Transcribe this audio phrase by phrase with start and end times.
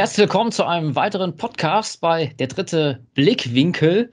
[0.00, 4.10] Herzlich willkommen zu einem weiteren Podcast bei Der dritte Blickwinkel.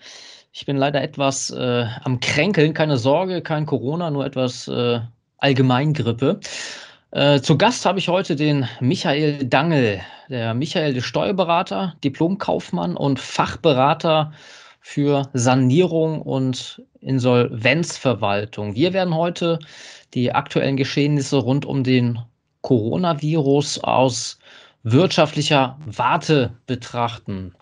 [0.52, 5.00] Ich bin leider etwas äh, am Kränkeln, keine Sorge, kein Corona, nur etwas äh,
[5.38, 6.42] Allgemeingrippe.
[7.12, 10.02] Äh, zu Gast habe ich heute den Michael Dangel.
[10.28, 14.34] Der Michael ist Steuerberater, Diplomkaufmann und Fachberater
[14.82, 18.76] für Sanierung und Insolvenzverwaltung.
[18.76, 19.58] Wir werden heute
[20.14, 22.20] die aktuellen Geschehnisse rund um den
[22.62, 24.37] Coronavirus aus
[24.92, 27.54] wirtschaftlicher Warte betrachten.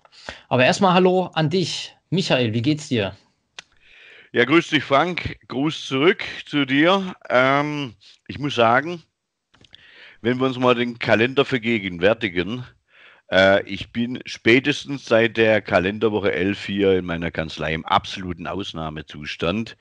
[0.47, 3.15] Aber erstmal Hallo an dich, Michael, wie geht's dir?
[4.31, 5.37] Ja, grüß dich, Frank.
[5.47, 7.15] Gruß zurück zu dir.
[7.29, 7.95] Ähm,
[8.27, 9.01] ich muss sagen,
[10.21, 12.63] wenn wir uns mal den Kalender vergegenwärtigen,
[13.31, 19.77] äh, ich bin spätestens seit der Kalenderwoche 11 hier in meiner Kanzlei im absoluten Ausnahmezustand.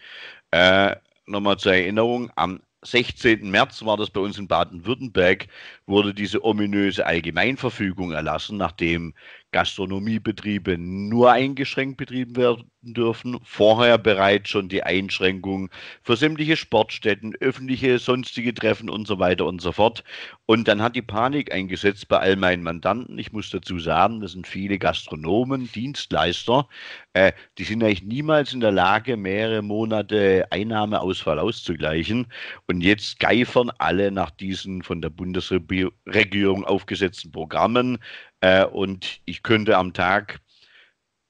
[0.51, 3.51] Äh, Nochmal zur Erinnerung, am 16.
[3.51, 5.47] März war das bei uns in Baden-Württemberg,
[5.87, 9.15] wurde diese ominöse Allgemeinverfügung erlassen, nachdem
[9.55, 13.39] Gastronomiebetriebe nur eingeschränkt betrieben werden dürfen.
[13.45, 15.71] Vorher bereits schon die Einschränkung
[16.03, 20.03] für sämtliche Sportstätten, öffentliche, sonstige Treffen und so weiter und so fort.
[20.47, 23.17] Und dann hat die Panik eingesetzt bei all meinen Mandanten.
[23.17, 26.69] Ich muss dazu sagen, das sind viele Gastronomen, Dienstleister.
[27.13, 32.27] Äh, die sind eigentlich niemals in der Lage, mehrere Monate Einnahmeausfall auszugleichen.
[32.67, 37.99] Und jetzt geifern alle nach diesen von der Bundesregierung aufgesetzten Programmen.
[38.45, 40.41] Äh, und ich könnte am Tag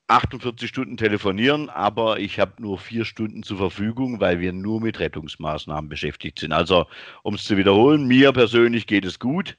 [0.09, 4.99] 48 Stunden telefonieren, aber ich habe nur vier Stunden zur Verfügung, weil wir nur mit
[4.99, 6.53] Rettungsmaßnahmen beschäftigt sind.
[6.53, 6.87] Also,
[7.23, 9.57] um es zu wiederholen, mir persönlich geht es gut.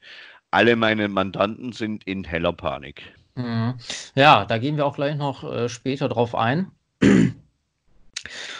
[0.51, 3.01] Alle meine Mandanten sind in heller Panik.
[3.35, 3.75] Mhm.
[4.15, 6.71] Ja, da gehen wir auch gleich noch äh, später drauf ein.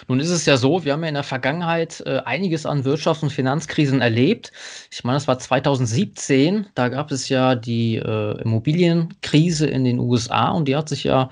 [0.08, 3.23] Nun ist es ja so, wir haben ja in der Vergangenheit äh, einiges an Wirtschafts-
[3.23, 4.52] und Finanzkrisen erlebt.
[4.92, 10.49] Ich meine, das war 2017, da gab es ja die äh, Immobilienkrise in den USA
[10.52, 11.30] und die hat sich ja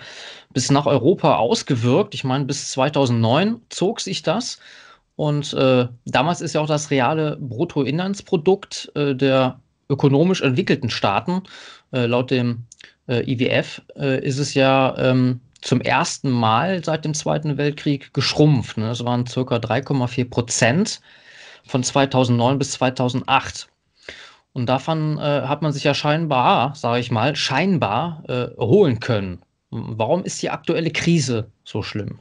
[0.53, 2.13] bis nach Europa ausgewirkt.
[2.13, 4.59] Ich meine, bis 2009 zog sich das.
[5.15, 11.43] Und äh, damals ist ja auch das reale Bruttoinlandsprodukt äh, der ökonomisch entwickelten Staaten,
[11.91, 12.65] äh, laut dem
[13.07, 18.77] äh, IWF, ist es ja ähm, zum ersten Mal seit dem Zweiten Weltkrieg geschrumpft.
[18.77, 18.93] Ne?
[18.99, 21.01] Waren circa 3,4 Prozent
[21.65, 23.69] von 2009 bis 2008.
[24.51, 29.41] Und davon äh, hat man sich ja scheinbar, sage ich mal, scheinbar äh, erholen können.
[29.71, 32.19] Warum ist die aktuelle Krise so schlimm?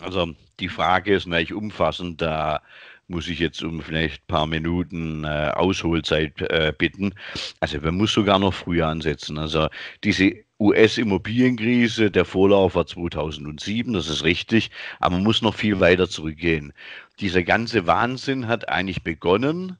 [0.00, 0.28] Also
[0.60, 2.22] die Frage ist natürlich umfassend.
[2.22, 2.62] Da
[3.08, 7.14] muss ich jetzt um vielleicht ein paar Minuten äh, Ausholzeit äh, bitten.
[7.60, 9.38] Also man muss sogar noch früher ansetzen.
[9.38, 9.68] Also
[10.02, 16.08] diese US-Immobilienkrise, der Vorlauf war 2007, das ist richtig, aber man muss noch viel weiter
[16.08, 16.72] zurückgehen.
[17.20, 19.78] Dieser ganze Wahnsinn hat eigentlich begonnen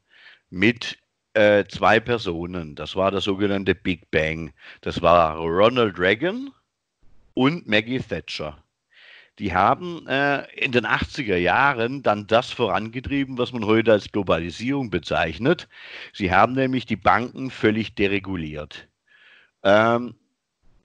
[0.50, 0.98] mit
[1.34, 2.74] äh, zwei Personen.
[2.74, 4.52] Das war der sogenannte Big Bang.
[4.80, 6.50] Das war Ronald Reagan
[7.34, 8.62] und Maggie Thatcher.
[9.38, 14.88] Die haben äh, in den 80er Jahren dann das vorangetrieben, was man heute als Globalisierung
[14.88, 15.68] bezeichnet.
[16.14, 18.88] Sie haben nämlich die Banken völlig dereguliert.
[19.62, 20.14] Ähm,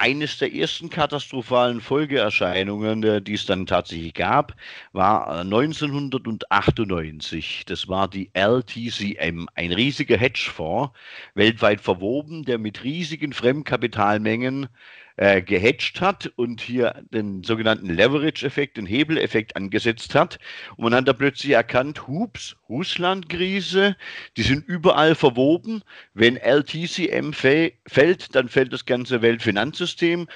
[0.02, 4.56] eines der ersten katastrophalen Folgeerscheinungen, äh, die es dann tatsächlich gab,
[4.94, 7.62] war 1998.
[7.62, 10.98] Äh, das war die LTCM, ein riesiger Hedgefonds,
[11.36, 14.70] weltweit verwoben, der mit riesigen Fremdkapitalmengen
[15.18, 20.40] äh, gehatcht hat und hier den sogenannten Leverage-Effekt, den Hebeleffekt angesetzt hat.
[20.76, 23.96] Und man hat da plötzlich erkannt, hups, Russland-Krise,
[24.38, 25.84] die sind überall verwoben.
[26.14, 30.28] Wenn LTCM fällt, dann fällt das ganze Weltfinanzsystem.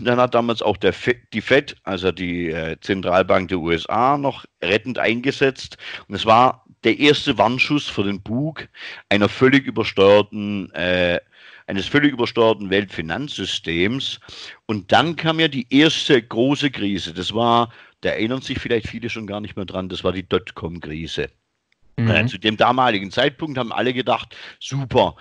[0.00, 4.44] Dann hat damals auch der Fed, die Fed, also die äh, Zentralbank der USA, noch
[4.60, 5.76] rettend eingesetzt.
[6.08, 8.68] Und es war der erste Warnschuss für den Bug
[9.08, 11.20] einer völlig übersteuerten äh,
[11.68, 14.20] eines völlig übersteuerten Weltfinanzsystems.
[14.66, 17.12] Und dann kam ja die erste große Krise.
[17.12, 17.70] Das war,
[18.00, 21.30] da erinnern sich vielleicht viele schon gar nicht mehr dran, das war die Dotcom-Krise.
[21.96, 22.10] Mhm.
[22.10, 25.14] Äh, zu dem damaligen Zeitpunkt haben alle gedacht, super,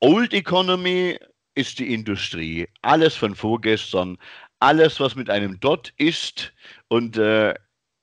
[0.00, 1.18] Old Economy
[1.54, 2.68] ist die Industrie.
[2.82, 4.18] Alles von vorgestern,
[4.60, 6.52] alles, was mit einem Dot ist
[6.88, 7.54] und äh,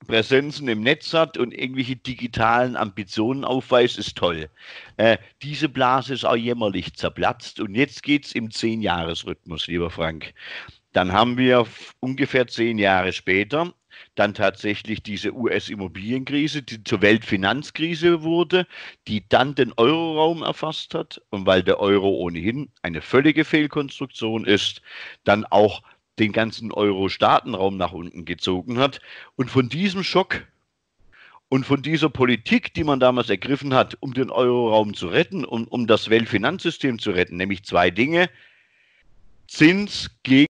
[0.06, 4.48] Präsenzen im Netz hat und irgendwelche digitalen Ambitionen aufweist, ist toll.
[4.96, 10.34] Äh, diese Blase ist auch jämmerlich zerplatzt und jetzt geht es im Zehn-Jahres-Rhythmus, lieber Frank.
[10.92, 11.66] Dann haben wir
[12.00, 13.72] ungefähr zehn Jahre später
[14.14, 18.66] dann tatsächlich diese US-Immobilienkrise, die zur Weltfinanzkrise wurde,
[19.08, 24.82] die dann den Euroraum erfasst hat und weil der Euro ohnehin eine völlige Fehlkonstruktion ist,
[25.24, 25.82] dann auch
[26.18, 29.00] den ganzen Euro-Staatenraum nach unten gezogen hat.
[29.36, 30.46] Und von diesem Schock
[31.48, 35.66] und von dieser Politik, die man damals ergriffen hat, um den Euroraum zu retten und
[35.66, 38.30] um das Weltfinanzsystem zu retten, nämlich zwei Dinge.
[39.48, 40.46] Zins gegen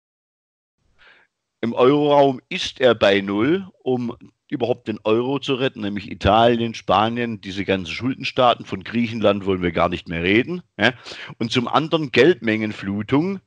[1.61, 4.17] im Euroraum ist er bei Null, um
[4.49, 9.73] überhaupt den Euro zu retten, nämlich Italien, Spanien, diese ganzen Schuldenstaaten, von Griechenland wollen wir
[9.73, 10.63] gar nicht mehr reden.
[10.79, 10.95] Ja.
[11.39, 13.41] Und zum anderen Geldmengenflutung.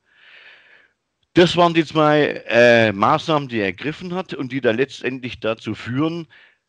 [1.34, 5.74] Das waren die zwei äh, Maßnahmen, die er ergriffen hat und die da letztendlich dazu
[5.74, 6.28] führen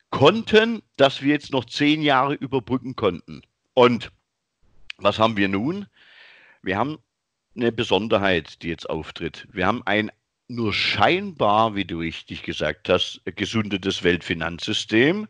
[0.10, 3.42] konnten, dass wir jetzt noch zehn Jahre überbrücken konnten.
[3.74, 4.12] Und
[4.98, 5.88] was haben wir nun?
[6.62, 7.00] Wir haben
[7.56, 9.48] eine Besonderheit, die jetzt auftritt.
[9.52, 10.12] Wir haben ein
[10.48, 15.28] nur scheinbar, wie du richtig gesagt hast, gesundetes Weltfinanzsystem.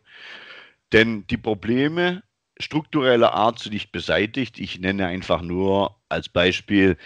[0.92, 2.22] Denn die Probleme
[2.58, 4.60] struktureller Art sind nicht beseitigt.
[4.60, 6.96] Ich nenne einfach nur als Beispiel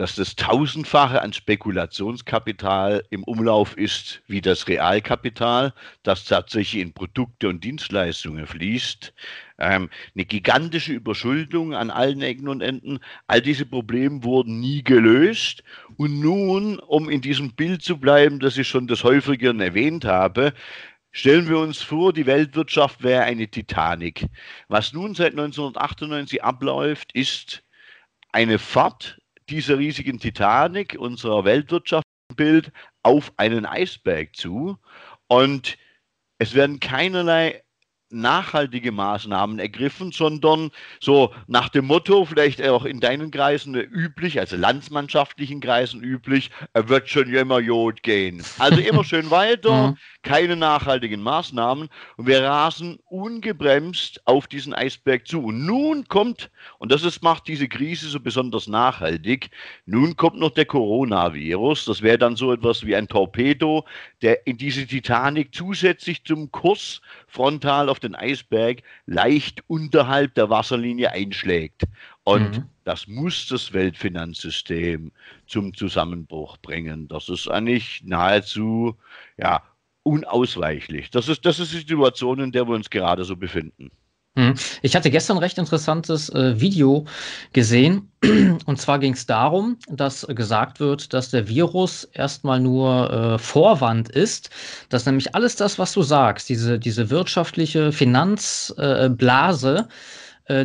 [0.00, 5.74] dass das Tausendfache an Spekulationskapital im Umlauf ist wie das Realkapital,
[6.04, 9.12] das tatsächlich in Produkte und Dienstleistungen fließt.
[9.58, 13.00] Ähm, eine gigantische Überschuldung an allen Ecken und Enden.
[13.26, 15.62] All diese Probleme wurden nie gelöst.
[15.98, 20.54] Und nun, um in diesem Bild zu bleiben, das ich schon des Häufigeren erwähnt habe,
[21.12, 24.26] Stellen wir uns vor, die Weltwirtschaft wäre eine Titanic.
[24.68, 27.64] Was nun seit 1998 abläuft, ist
[28.30, 29.19] eine Fahrt
[29.50, 34.78] dieser riesigen Titanic, unserer Weltwirtschaftsbild, auf einen Eisberg zu.
[35.28, 35.76] Und
[36.38, 37.62] es werden keinerlei
[38.10, 40.70] nachhaltige Maßnahmen ergriffen, sondern
[41.00, 46.88] so nach dem Motto, vielleicht auch in deinen Kreisen üblich, also landsmannschaftlichen Kreisen üblich, er
[46.88, 48.42] wird schon immer Jod gehen.
[48.58, 49.96] Also immer schön weiter, mhm.
[50.22, 55.44] keine nachhaltigen Maßnahmen und wir rasen ungebremst auf diesen Eisberg zu.
[55.44, 59.50] Und nun kommt, und das ist, macht diese Krise so besonders nachhaltig,
[59.86, 63.84] nun kommt noch der Coronavirus, das wäre dann so etwas wie ein Torpedo,
[64.22, 71.12] der in diese Titanic zusätzlich zum Kurs frontal auf den Eisberg leicht unterhalb der Wasserlinie
[71.12, 71.84] einschlägt.
[72.24, 72.64] Und mhm.
[72.84, 75.10] das muss das Weltfinanzsystem
[75.46, 77.08] zum Zusammenbruch bringen.
[77.08, 78.96] Das ist eigentlich nahezu
[79.36, 79.62] ja,
[80.02, 81.10] unausweichlich.
[81.10, 83.90] Das ist, das ist die Situation, in der wir uns gerade so befinden.
[84.36, 84.54] Mhm.
[84.82, 87.04] Ich hatte gestern ein recht interessantes äh, Video
[87.52, 88.12] gesehen.
[88.66, 94.08] Und zwar ging es darum, dass gesagt wird, dass der Virus erstmal nur äh, Vorwand
[94.08, 94.50] ist,
[94.88, 99.92] dass nämlich alles das, was du sagst, diese, diese wirtschaftliche Finanzblase, äh,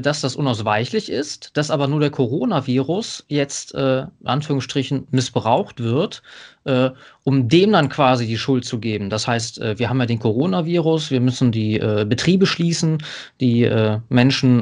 [0.02, 6.24] dass das unausweichlich ist, dass aber nur der Coronavirus jetzt, äh, Anführungsstrichen, missbraucht wird,
[6.66, 6.90] äh,
[7.24, 9.10] um dem dann quasi die Schuld zu geben.
[9.10, 12.98] Das heißt, äh, wir haben ja den Coronavirus, wir müssen die äh, Betriebe schließen,
[13.40, 14.62] die äh, Menschen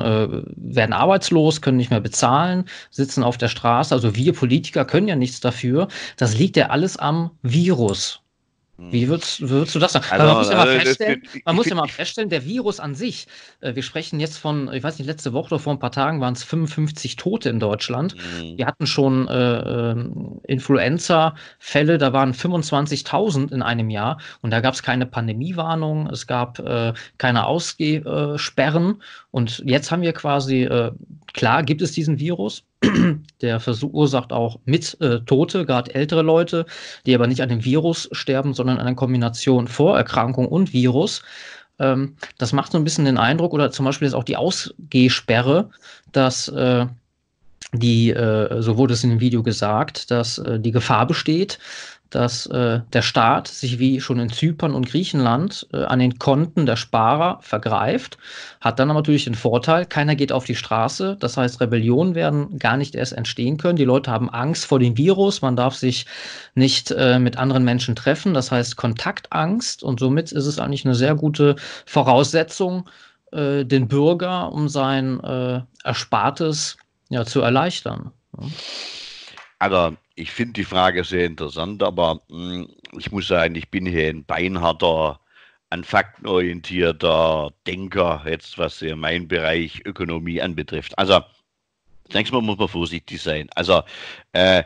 [0.55, 3.93] werden arbeitslos, können nicht mehr bezahlen, sitzen auf der Straße.
[3.93, 5.87] Also wir Politiker können ja nichts dafür.
[6.17, 8.22] Das liegt ja alles am Virus.
[8.77, 10.05] Wie würdest, würdest du das sagen?
[10.09, 12.95] Also, man muss ja mal, also, feststellen, man muss ja mal feststellen, der Virus an
[12.95, 13.27] sich,
[13.61, 16.19] äh, wir sprechen jetzt von, ich weiß nicht, letzte Woche oder vor ein paar Tagen
[16.21, 18.15] waren es 55 Tote in Deutschland.
[18.15, 18.57] Mhm.
[18.57, 24.73] Wir hatten schon äh, ähm, Influenza-Fälle, da waren 25.000 in einem Jahr und da gab
[24.73, 30.91] es keine Pandemiewarnung, es gab äh, keine Ausgehsperren und jetzt haben wir quasi, äh,
[31.33, 32.63] klar gibt es diesen Virus,
[33.41, 36.65] der verursacht auch mit äh, Tote, gerade ältere Leute,
[37.05, 41.23] die aber nicht an dem Virus sterben, sondern an einer Kombination Vorerkrankung und Virus.
[41.79, 45.69] Ähm, das macht so ein bisschen den Eindruck, oder zum Beispiel ist auch die Ausgehsperre,
[46.11, 46.85] dass äh,
[47.73, 51.57] die, äh, so wurde es in dem Video gesagt, dass äh, die Gefahr besteht,
[52.15, 56.65] dass äh, der Staat sich wie schon in Zypern und Griechenland äh, an den Konten
[56.65, 58.17] der Sparer vergreift,
[58.61, 62.57] hat dann aber natürlich den Vorteil, keiner geht auf die Straße, das heißt Rebellionen werden
[62.59, 66.05] gar nicht erst entstehen können, die Leute haben Angst vor dem Virus, man darf sich
[66.55, 69.83] nicht äh, mit anderen Menschen treffen, das heißt Kontaktangst.
[69.83, 71.55] Und somit ist es eigentlich eine sehr gute
[71.85, 72.89] Voraussetzung,
[73.31, 76.77] äh, den Bürger um sein äh, Erspartes
[77.09, 78.11] ja, zu erleichtern.
[78.37, 78.47] Ja.
[79.59, 82.67] Also ich finde die Frage sehr interessant, aber mh, hm,
[82.97, 85.19] ich muss sagen, ich bin hier ein beinharter,
[85.69, 90.97] an Fakten orientierter Denker, jetzt was hier mein Bereich Ökonomie anbetrifft.
[90.99, 91.21] Also
[92.09, 93.49] zunächst mal muss man vorsichtig sein.
[93.55, 93.81] Also
[94.33, 94.63] äh,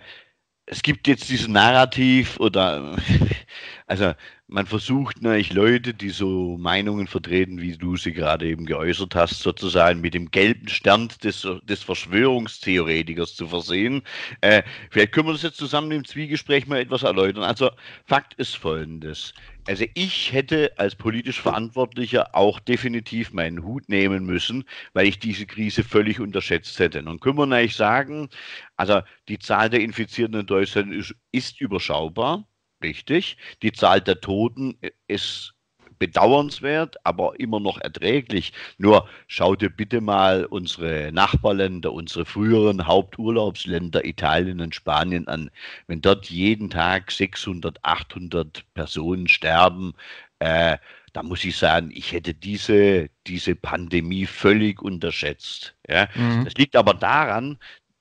[0.66, 2.98] es gibt jetzt dieses Narrativ oder
[3.88, 4.14] also
[4.50, 9.42] man versucht natürlich Leute, die so Meinungen vertreten, wie du sie gerade eben geäußert hast,
[9.42, 14.04] sozusagen mit dem gelben Stern des, des Verschwörungstheoretikers zu versehen.
[14.40, 17.44] Äh, vielleicht können wir das jetzt zusammen im Zwiegespräch mal etwas erläutern.
[17.44, 17.72] Also
[18.06, 19.34] Fakt ist folgendes.
[19.68, 24.64] Also ich hätte als politisch Verantwortlicher auch definitiv meinen Hut nehmen müssen,
[24.94, 27.04] weil ich diese Krise völlig unterschätzt hätte.
[27.04, 28.30] Nun können wir natürlich sagen,
[28.78, 32.48] also die Zahl der Infizierten in Deutschland ist, ist überschaubar.
[32.84, 33.38] Richtig.
[33.64, 35.56] Die Zahl der Toten ist
[36.00, 38.54] bedauernswert, aber immer noch erträglich.
[38.78, 45.50] Nur schau dir bitte mal unsere Nachbarländer, unsere früheren Haupturlaubsländer Italien und Spanien an.
[45.88, 49.94] Wenn dort jeden Tag 600, 800 Personen sterben,
[50.40, 50.78] äh,
[51.14, 55.76] da muss ich sagen, ich hätte diese, diese Pandemie völlig unterschätzt.
[55.88, 56.08] Ja?
[56.14, 56.46] Mhm.
[56.46, 57.58] Das liegt aber daran,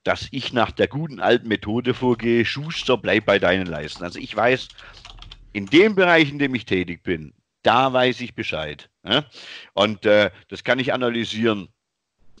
[0.07, 4.05] dass ich nach der guten alten Methode vorgehe, Schuster, bleib bei deinen Leisten.
[4.05, 4.69] Also ich weiß,
[5.51, 8.89] in dem Bereich, in dem ich tätig bin, da weiß ich Bescheid.
[9.03, 9.25] Ja?
[9.73, 11.67] Und äh, das kann ich analysieren.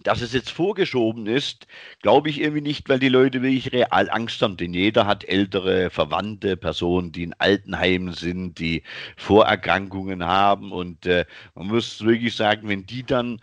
[0.03, 1.67] Dass es jetzt vorgeschoben ist,
[2.01, 4.55] glaube ich irgendwie nicht, weil die Leute wirklich real Angst haben.
[4.55, 8.83] Denn jeder hat ältere, verwandte Personen, die in Altenheimen sind, die
[9.17, 10.71] Vorerkrankungen haben.
[10.71, 13.41] Und äh, man muss wirklich sagen, wenn die dann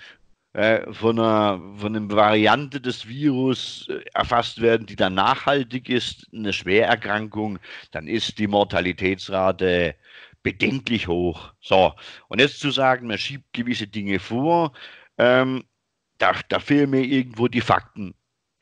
[0.54, 6.28] äh, von, einer, von einer Variante des Virus äh, erfasst werden, die dann nachhaltig ist,
[6.32, 7.58] eine Schwererkrankung,
[7.90, 9.96] dann ist die Mortalitätsrate
[10.44, 11.52] bedenklich hoch.
[11.60, 11.92] So,
[12.28, 14.72] und jetzt zu sagen, man schiebt gewisse Dinge vor,
[15.18, 15.64] ähm,
[16.18, 18.14] da, da fehlen mir irgendwo die Fakten.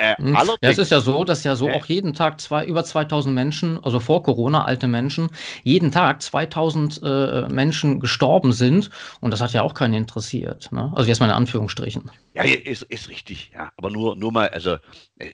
[0.02, 0.34] Äh, hm.
[0.34, 3.32] ja, es ist ja so, dass ja so äh, auch jeden Tag zwei, über 2000
[3.32, 5.28] Menschen, also vor Corona alte Menschen,
[5.62, 8.90] jeden Tag 2000 äh, Menschen gestorben sind
[9.20, 10.72] und das hat ja auch keinen interessiert.
[10.72, 10.92] Ne?
[10.96, 12.10] Also jetzt mal in Anführungsstrichen.
[12.34, 13.70] Ja, ist, ist richtig, ja.
[13.76, 14.78] Aber nur, nur mal, also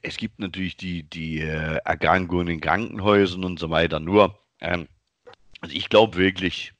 [0.02, 4.86] es gibt natürlich die, die äh, Erkrankungen in Krankenhäusern und so weiter, nur ähm,
[5.60, 6.72] also ich glaube wirklich,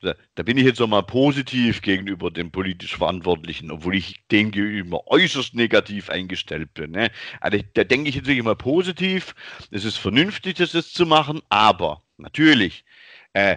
[0.00, 5.06] also da bin ich jetzt nochmal positiv gegenüber dem politisch Verantwortlichen, obwohl ich dem gegenüber
[5.08, 6.92] äußerst negativ eingestellt bin.
[6.92, 7.10] Ne?
[7.40, 9.34] Also da denke ich jetzt wirklich mal positiv.
[9.70, 12.84] Es ist vernünftig, das jetzt zu machen, aber natürlich,
[13.32, 13.56] äh,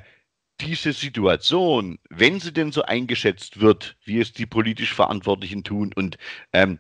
[0.60, 6.18] diese Situation, wenn sie denn so eingeschätzt wird, wie es die politisch Verantwortlichen tun und
[6.52, 6.80] ähm,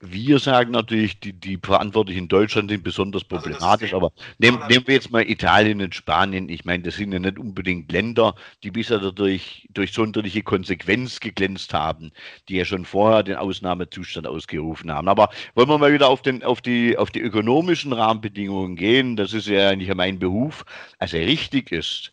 [0.00, 4.86] wir sagen natürlich, die, die Verantwortlichen in Deutschland sind besonders also problematisch, aber nehmen, nehmen,
[4.86, 6.48] wir jetzt mal Italien und Spanien.
[6.48, 11.74] Ich meine, das sind ja nicht unbedingt Länder, die bisher dadurch durch sonderliche Konsequenz geglänzt
[11.74, 12.12] haben,
[12.48, 15.08] die ja schon vorher den Ausnahmezustand ausgerufen haben.
[15.08, 19.16] Aber wollen wir mal wieder auf, den, auf, die, auf die ökonomischen Rahmenbedingungen gehen?
[19.16, 20.64] Das ist ja eigentlich mein Beruf.
[20.98, 22.12] Also richtig ist,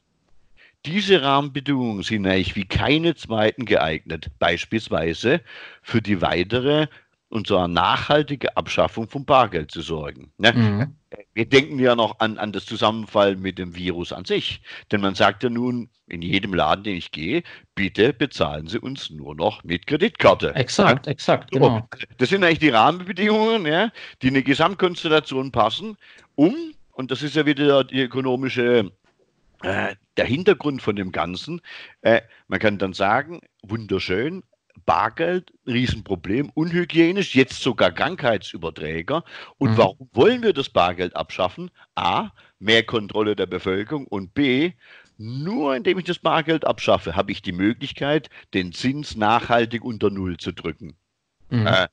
[0.85, 5.41] diese Rahmenbedingungen sind eigentlich wie keine zweiten geeignet, beispielsweise
[5.81, 6.87] für die weitere
[7.29, 10.31] und so eine nachhaltige Abschaffung von Bargeld zu sorgen.
[10.37, 10.53] Ne?
[10.53, 10.95] Mhm.
[11.33, 14.61] Wir denken ja noch an, an das Zusammenfall mit dem Virus an sich.
[14.91, 19.09] Denn man sagt ja nun in jedem Laden, den ich gehe, bitte bezahlen Sie uns
[19.09, 20.53] nur noch mit Kreditkarte.
[20.55, 21.11] Exakt, ja?
[21.11, 21.87] exakt, genau.
[22.17, 23.91] Das sind eigentlich die Rahmenbedingungen, ja,
[24.21, 25.97] die in eine Gesamtkonstellation passen,
[26.35, 26.55] um,
[26.91, 28.91] und das ist ja wieder die ökonomische
[29.63, 31.61] äh, der Hintergrund von dem Ganzen.
[32.01, 34.43] Äh, man kann dann sagen, wunderschön,
[34.85, 39.23] Bargeld, Riesenproblem, unhygienisch, jetzt sogar Krankheitsüberträger.
[39.57, 39.77] Und mhm.
[39.77, 41.71] warum wollen wir das Bargeld abschaffen?
[41.95, 42.29] A,
[42.59, 44.73] mehr Kontrolle der Bevölkerung und B,
[45.17, 50.37] nur indem ich das Bargeld abschaffe, habe ich die Möglichkeit, den Zins nachhaltig unter Null
[50.37, 50.95] zu drücken.
[51.49, 51.67] Mhm.
[51.67, 51.87] Äh,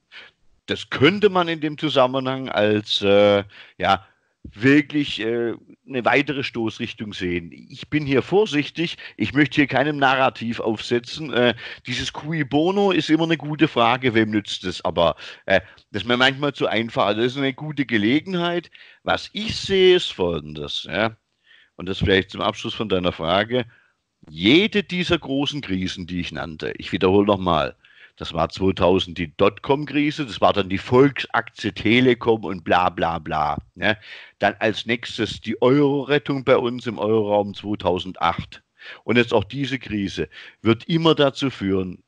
[0.67, 3.45] das könnte man in dem Zusammenhang als äh,
[3.79, 4.07] ja,
[4.45, 5.55] wirklich äh,
[5.87, 7.51] eine weitere Stoßrichtung sehen.
[7.53, 11.33] Ich bin hier vorsichtig, ich möchte hier keinem Narrativ aufsetzen.
[11.33, 11.55] Äh,
[11.87, 14.85] dieses Cui Bono ist immer eine gute Frage, wem nützt es?
[14.85, 17.07] Aber äh, das ist mir manchmal zu einfach.
[17.07, 18.71] Also das ist eine gute Gelegenheit.
[19.05, 20.85] Was ich sehe, ist folgendes.
[20.89, 21.17] Ja?
[21.77, 23.67] Und das vielleicht zum Abschluss von deiner Frage.
[24.29, 27.77] Jede dieser großen Krisen, die ich nannte, ich wiederhole nochmal,
[28.17, 33.59] das war 2000 die Dotcom-Krise, das war dann die Volksaktie Telekom und bla bla bla.
[33.75, 33.97] Ne?
[34.39, 38.63] Dann als nächstes die Euro-Rettung bei uns im Euroraum 2008.
[39.05, 40.29] Und jetzt auch diese Krise
[40.61, 42.03] wird immer dazu führen,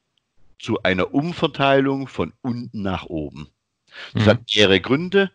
[0.59, 3.49] zu einer Umverteilung von unten nach oben.
[4.13, 4.29] Das mhm.
[4.29, 5.31] hat mehrere Gründe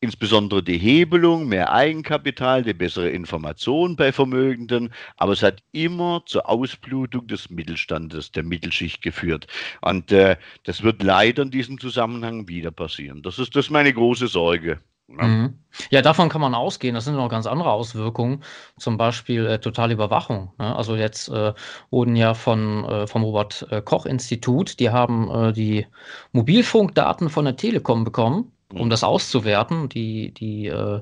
[0.00, 6.48] insbesondere die Hebelung, mehr Eigenkapital, die bessere Information bei Vermögenden, aber es hat immer zur
[6.48, 9.46] Ausblutung des Mittelstandes, der Mittelschicht geführt.
[9.80, 13.22] Und äh, das wird leider in diesem Zusammenhang wieder passieren.
[13.22, 14.80] Das ist, das ist meine große Sorge.
[15.08, 15.24] Ja.
[15.26, 15.58] Mhm.
[15.90, 16.02] ja.
[16.02, 16.94] davon kann man ausgehen.
[16.94, 18.44] Das sind noch ganz andere Auswirkungen,
[18.78, 20.52] zum Beispiel äh, totale Überwachung.
[20.58, 20.76] Ne?
[20.76, 21.54] Also jetzt äh,
[21.90, 25.86] wurden ja von, äh, vom Robert äh, Koch Institut, die haben äh, die
[26.32, 31.00] Mobilfunkdaten von der Telekom bekommen um das auszuwerten, die, die äh,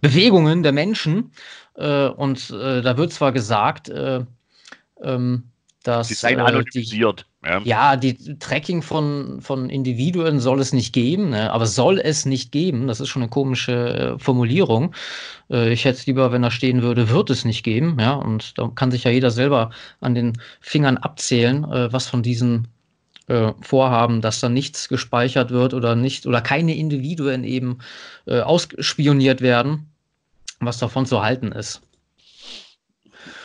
[0.00, 1.32] Bewegungen der Menschen.
[1.76, 4.24] Äh, und äh, da wird zwar gesagt, äh,
[5.02, 5.44] ähm,
[5.82, 6.08] dass.
[6.08, 7.26] Sie seien äh, anonymisiert.
[7.44, 7.60] Die, ja.
[7.62, 11.52] ja, die Tracking von, von Individuen soll es nicht geben, ne?
[11.52, 12.86] aber soll es nicht geben.
[12.88, 14.94] Das ist schon eine komische äh, Formulierung.
[15.50, 17.98] ich hätte es lieber, wenn da stehen würde, wird es nicht geben.
[18.00, 22.68] Ja, und da kann sich ja jeder selber an den Fingern abzählen, was von diesen
[23.26, 27.78] äh, vorhaben, dass da nichts gespeichert wird oder nicht oder keine Individuen eben
[28.26, 29.90] äh, ausspioniert werden,
[30.60, 31.80] was davon zu halten ist.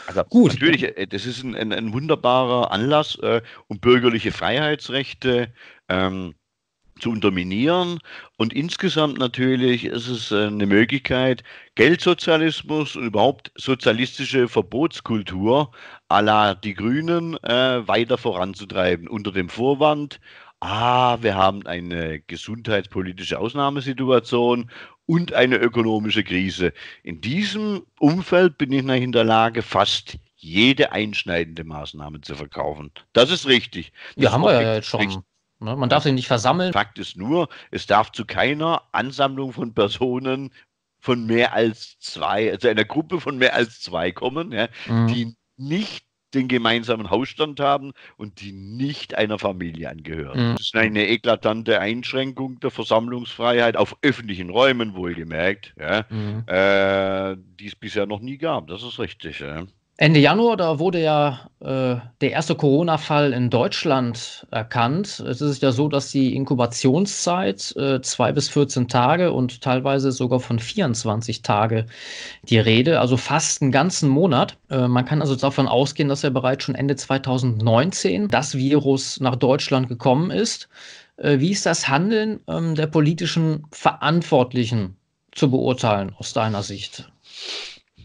[0.07, 0.53] Also Gut.
[0.53, 5.53] Natürlich, äh, das ist ein, ein, ein wunderbarer Anlass, äh, um bürgerliche Freiheitsrechte
[5.87, 6.35] ähm,
[6.99, 7.99] zu unterminieren.
[8.37, 11.43] Und insgesamt natürlich ist es äh, eine Möglichkeit,
[11.75, 15.71] Geldsozialismus und überhaupt sozialistische Verbotskultur
[16.09, 20.19] à la die Grünen äh, weiter voranzutreiben, unter dem Vorwand,
[20.59, 24.69] ah, wir haben eine gesundheitspolitische Ausnahmesituation
[25.05, 26.73] und eine ökonomische Krise.
[27.03, 32.91] In diesem Umfeld bin ich in der Lage, fast jede einschneidende Maßnahme zu verkaufen.
[33.13, 33.91] Das ist richtig.
[34.15, 35.01] Das ja, haben wir ja jetzt schon.
[35.01, 35.23] Richtig.
[35.59, 35.75] Ne?
[35.75, 36.73] Man darf sich nicht versammeln.
[36.73, 40.51] Fakt ist nur, es darf zu keiner Ansammlung von Personen
[40.99, 45.07] von mehr als zwei, also einer Gruppe von mehr als zwei kommen, ja, mhm.
[45.07, 50.51] die nicht den gemeinsamen Hausstand haben und die nicht einer Familie angehören.
[50.51, 50.51] Mhm.
[50.57, 56.43] Das ist eine eklatante Einschränkung der Versammlungsfreiheit auf öffentlichen Räumen, wohlgemerkt, ja, mhm.
[56.47, 58.67] äh, die es bisher noch nie gab.
[58.67, 59.39] Das ist richtig.
[59.39, 59.63] Ja.
[60.01, 65.19] Ende Januar, da wurde ja äh, der erste Corona-Fall in Deutschland erkannt.
[65.19, 70.39] Es ist ja so, dass die Inkubationszeit äh, zwei bis 14 Tage und teilweise sogar
[70.39, 71.85] von 24 Tage
[72.43, 74.57] die Rede, also fast einen ganzen Monat.
[74.69, 79.35] Äh, man kann also davon ausgehen, dass ja bereits schon Ende 2019 das Virus nach
[79.35, 80.69] Deutschland gekommen ist.
[81.17, 84.95] Äh, wie ist das Handeln ähm, der politischen Verantwortlichen
[85.33, 87.11] zu beurteilen aus deiner Sicht?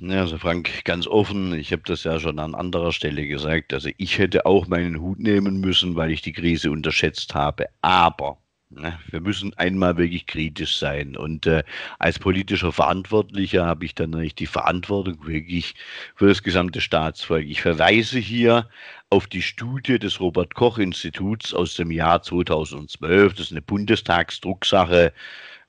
[0.01, 3.73] Ja, also Frank, ganz offen, ich habe das ja schon an anderer Stelle gesagt.
[3.73, 7.67] Also ich hätte auch meinen Hut nehmen müssen, weil ich die Krise unterschätzt habe.
[7.81, 8.39] Aber
[8.71, 11.17] ne, wir müssen einmal wirklich kritisch sein.
[11.17, 11.63] Und äh,
[11.99, 15.75] als politischer Verantwortlicher habe ich dann natürlich die Verantwortung wirklich
[16.17, 17.47] für das gesamte Staatsvolk.
[17.47, 18.69] Ich verweise hier
[19.11, 23.35] auf die Studie des Robert Koch Instituts aus dem Jahr 2012.
[23.35, 25.13] Das ist eine Bundestagsdrucksache.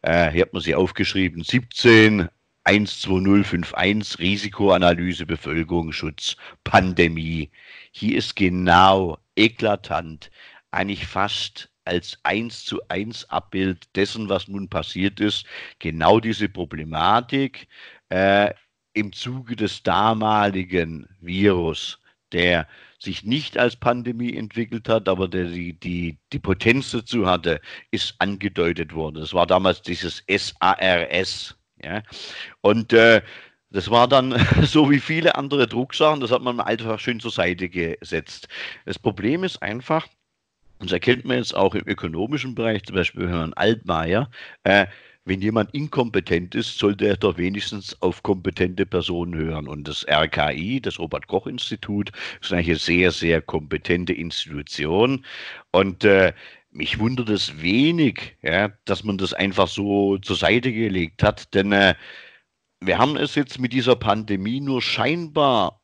[0.01, 2.29] Äh, hier hat man sie aufgeschrieben, 17
[2.65, 7.51] 12051 Risikoanalyse Bevölkerungsschutz Pandemie.
[7.91, 10.31] Hier ist genau eklatant,
[10.71, 15.45] eigentlich fast als eins zu eins Abbild dessen, was nun passiert ist,
[15.79, 17.67] genau diese Problematik
[18.09, 18.51] äh,
[18.93, 21.99] im Zuge des damaligen Virus,
[22.31, 27.61] der sich nicht als Pandemie entwickelt hat, aber der die, die, die Potenz dazu hatte,
[27.91, 29.21] ist angedeutet worden.
[29.21, 32.03] Das war damals dieses SARS, ja?
[32.61, 33.21] Und äh,
[33.71, 37.69] das war dann so wie viele andere Drucksachen, das hat man einfach schön zur Seite
[37.69, 38.47] gesetzt.
[38.85, 40.07] Das Problem ist einfach,
[40.79, 44.29] das erkennt man jetzt auch im ökonomischen Bereich, zum Beispiel Herrn Altmaier,
[44.63, 44.87] äh,
[45.25, 49.67] wenn jemand inkompetent ist, sollte er doch wenigstens auf kompetente Personen hören.
[49.67, 55.25] Und das RKI, das Robert Koch Institut, ist eine sehr, sehr kompetente Institution.
[55.71, 56.31] Und äh,
[56.75, 61.71] mich wundert es wenig, ja, dass man das einfach so zur Seite gelegt hat, denn
[61.71, 61.95] äh,
[62.81, 65.81] wir haben es jetzt mit dieser Pandemie nur scheinbar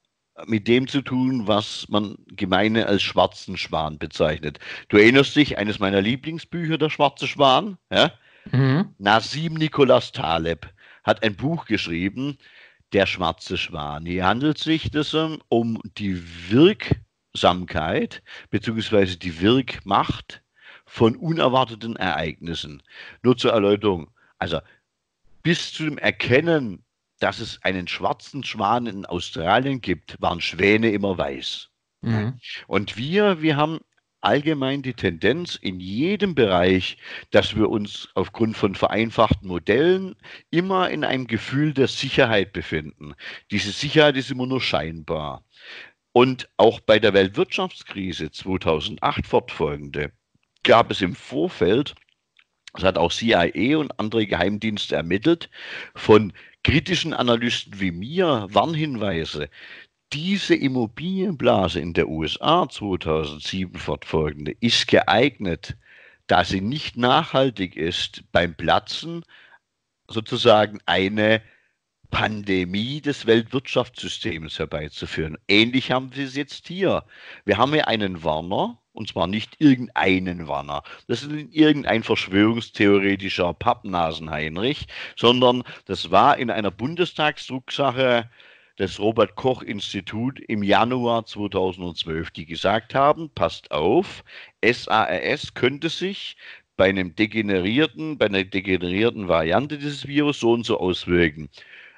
[0.47, 4.60] mit dem zu tun, was man gemeine als schwarzen Schwan bezeichnet.
[4.89, 8.12] Du erinnerst dich, eines meiner Lieblingsbücher, Der schwarze Schwan, ja?
[8.51, 8.93] Mhm.
[8.97, 10.67] Nasim Nicholas Taleb
[11.04, 12.38] hat ein Buch geschrieben,
[12.91, 14.06] Der schwarze Schwan.
[14.06, 19.15] Hier handelt sich das um die Wirksamkeit bzw.
[19.17, 20.41] die Wirkmacht
[20.91, 22.84] von unerwarteten Ereignissen.
[23.23, 24.12] Nur zur Erläuterung.
[24.39, 24.60] Also
[25.41, 26.84] bis zu dem Erkennen,
[27.19, 31.69] dass es einen schwarzen Schwan in Australien gibt, waren Schwäne immer weiß.
[32.01, 32.39] Mhm.
[32.67, 33.80] Und wir, wir haben
[34.19, 36.97] allgemein die Tendenz in jedem Bereich,
[37.32, 40.17] dass wir uns aufgrund von vereinfachten Modellen
[40.49, 43.13] immer in einem Gefühl der Sicherheit befinden.
[43.49, 45.45] Diese Sicherheit ist immer nur scheinbar.
[46.12, 50.12] Und auch bei der Weltwirtschaftskrise 2008 fortfolgende
[50.63, 51.95] gab es im Vorfeld,
[52.74, 55.50] das hat auch CIA und andere Geheimdienste ermittelt,
[55.95, 59.50] von kritischen Analysten wie mir Warnhinweise.
[60.13, 65.78] Diese Immobilienblase in der USA 2007 fortfolgende ist geeignet,
[66.28, 69.26] da sie nicht nachhaltig ist, beim Platzen
[70.08, 71.41] sozusagen eine
[72.10, 75.38] Pandemie des Weltwirtschaftssystems herbeizuführen.
[75.47, 77.06] Ähnlich haben wir es jetzt hier.
[77.45, 80.84] Wir haben hier einen Warner, und zwar nicht irgendeinen Warner.
[81.08, 88.30] Das ist irgendein verschwörungstheoretischer Pappnasen-Heinrich, sondern das war in einer Bundestagsdrucksache
[88.80, 94.23] des Robert Koch Institut im Januar 2012, die gesagt haben, passt auf,
[94.63, 96.36] SARS könnte sich
[96.77, 101.49] bei einem degenerierten, bei einer degenerierten Variante dieses Virus so und so auswirken.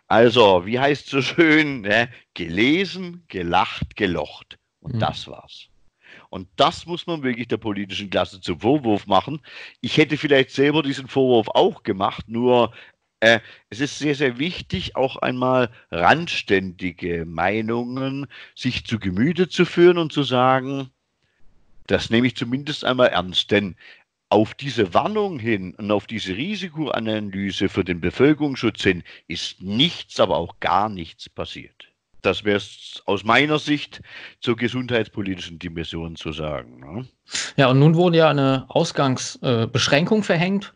[0.07, 2.09] Also, wie heißt es so schön, ne?
[2.33, 4.57] gelesen, gelacht, gelocht.
[4.81, 4.99] Und mhm.
[4.99, 5.69] das war's.
[6.33, 9.39] Und das muss man wirklich der politischen Klasse zum Vorwurf machen.
[9.81, 12.73] Ich hätte vielleicht selber diesen Vorwurf auch gemacht, nur
[13.19, 19.99] äh, es ist sehr, sehr wichtig, auch einmal randständige Meinungen sich zu Gemüte zu führen
[19.99, 20.89] und zu sagen,
[21.85, 23.75] das nehme ich zumindest einmal ernst, denn
[24.29, 30.37] auf diese Warnung hin und auf diese Risikoanalyse für den Bevölkerungsschutz hin ist nichts, aber
[30.37, 31.92] auch gar nichts passiert.
[32.23, 34.01] Das wäre es aus meiner Sicht
[34.39, 36.79] zur gesundheitspolitischen Dimension zu sagen.
[36.79, 37.05] Ne?
[37.57, 40.73] Ja, und nun wurde ja eine Ausgangsbeschränkung äh, verhängt.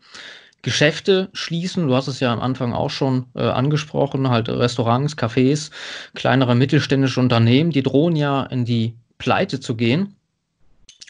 [0.61, 5.71] Geschäfte schließen, du hast es ja am Anfang auch schon äh, angesprochen, halt Restaurants, Cafés,
[6.13, 10.15] kleinere mittelständische Unternehmen, die drohen ja in die Pleite zu gehen.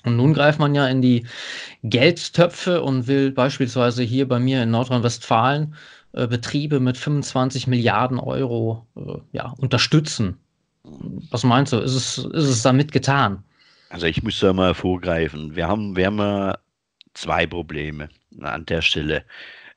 [0.04, 1.26] Und nun greift man ja in die
[1.84, 5.74] Geldtöpfe und will beispielsweise hier bei mir in Nordrhein-Westfalen
[6.18, 10.38] äh, Betriebe mit 25 Milliarden Euro äh, ja, unterstützen.
[11.32, 11.78] Was meinst du?
[11.78, 13.44] Ist es, ist es damit getan?
[13.90, 15.56] Also ich muss da mal vorgreifen.
[15.56, 16.54] Wir haben, wir haben
[17.14, 18.10] zwei Probleme
[18.42, 19.24] an der Stelle.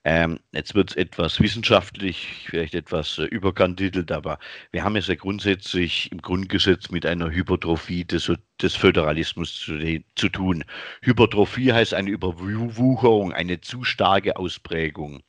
[0.04, 4.38] Ähm, jetzt wird es etwas wissenschaftlich, vielleicht etwas äh, überkandidelt, aber
[4.72, 8.32] wir haben es ja grundsätzlich im Grundgesetz mit einer Hypertrophie des,
[8.62, 9.78] des Föderalismus zu,
[10.16, 10.64] zu, tun.
[11.02, 15.22] Hypertrophie heißt eine Überwucherung, eine zu starke Ausprägung.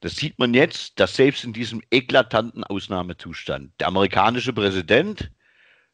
[0.00, 5.30] Das sieht man jetzt, dass selbst in diesem eklatanten Ausnahmezustand der amerikanische Präsident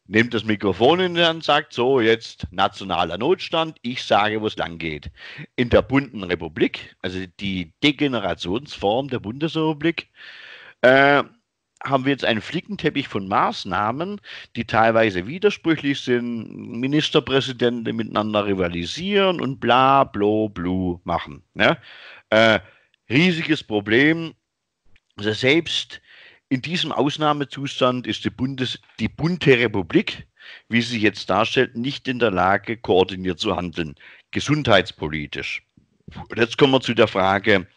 [0.07, 4.47] nimmt das Mikrofon in die Hand und sagt, so, jetzt nationaler Notstand, ich sage, wo
[4.47, 5.11] es lang geht.
[5.55, 10.09] In der bunten Republik, also die Degenerationsform der Bundesrepublik,
[10.81, 11.23] äh,
[11.83, 14.19] haben wir jetzt einen Flickenteppich von Maßnahmen,
[14.55, 21.43] die teilweise widersprüchlich sind, Ministerpräsidenten miteinander rivalisieren und bla, blo, blu machen.
[21.53, 21.77] Ne?
[22.29, 22.59] Äh,
[23.09, 24.33] riesiges Problem.
[25.17, 26.01] Also selbst
[26.49, 30.27] in diesem Ausnahmezustand ist die, Bundes, die bunte Republik,
[30.69, 33.95] wie sie sich jetzt darstellt, nicht in der Lage, koordiniert zu handeln,
[34.31, 35.63] gesundheitspolitisch.
[36.29, 37.67] Und jetzt kommen wir zu der Frage,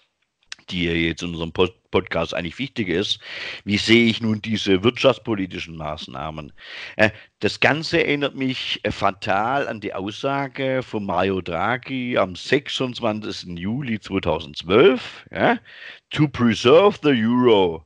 [0.70, 3.18] die jetzt in unserem Podcast eigentlich wichtig ist.
[3.64, 6.52] Wie sehe ich nun diese wirtschaftspolitischen Maßnahmen?
[6.96, 13.58] Äh, das Ganze erinnert mich äh, fatal an die Aussage von Mario Draghi am 26.
[13.58, 15.26] Juli 2012.
[16.10, 17.84] To preserve the euro,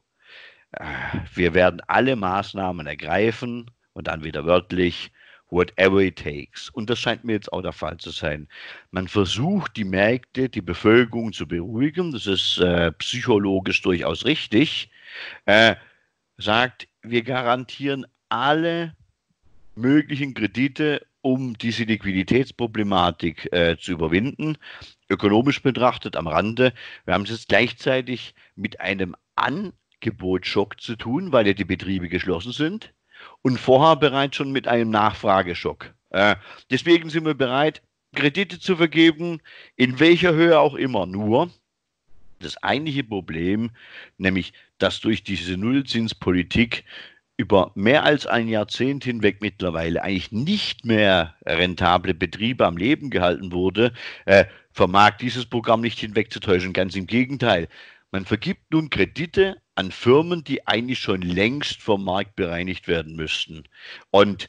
[1.35, 5.11] wir werden alle Maßnahmen ergreifen und dann wieder wörtlich,
[5.51, 6.69] whatever it takes.
[6.71, 8.49] Und das scheint mir jetzt auch der Fall zu sein.
[8.91, 12.13] Man versucht, die Märkte, die Bevölkerung zu beruhigen.
[12.13, 14.91] Das ist äh, psychologisch durchaus richtig.
[15.47, 15.77] Äh,
[16.37, 18.97] sagt, wir garantieren alle
[19.77, 24.59] möglichen Kredite, um diese Liquiditätsproblematik äh, zu überwinden.
[25.09, 26.73] Ökonomisch betrachtet am Rande.
[27.05, 29.73] Wir haben es jetzt gleichzeitig mit einem An
[30.05, 32.93] Angebotsschock zu tun, weil ja die Betriebe geschlossen sind
[33.43, 35.95] und vorher bereits schon mit einem Nachfrageschock.
[36.11, 36.37] Äh,
[36.71, 37.83] deswegen sind wir bereit,
[38.15, 39.41] Kredite zu vergeben,
[39.77, 41.07] in welcher Höhe auch immer.
[41.07, 41.51] Nur
[42.39, 43.71] das eigentliche Problem,
[44.19, 46.85] nämlich dass durch diese Nullzinspolitik
[47.37, 53.51] über mehr als ein Jahrzehnt hinweg mittlerweile eigentlich nicht mehr rentable Betriebe am Leben gehalten
[53.51, 53.93] wurde,
[54.27, 56.73] äh, vermag dieses Programm nicht hinwegzutäuschen.
[56.73, 57.69] Ganz im Gegenteil.
[58.15, 63.65] Man vergibt nun Kredite an Firmen, die eigentlich schon längst vom Markt bereinigt werden müssten.
[64.13, 64.49] Und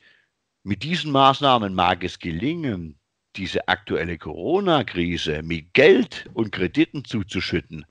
[0.62, 3.00] mit diesen Maßnahmen mag es gelingen,
[3.36, 7.88] diese aktuelle Corona-Krise mit Geld und Krediten zuzuschütten.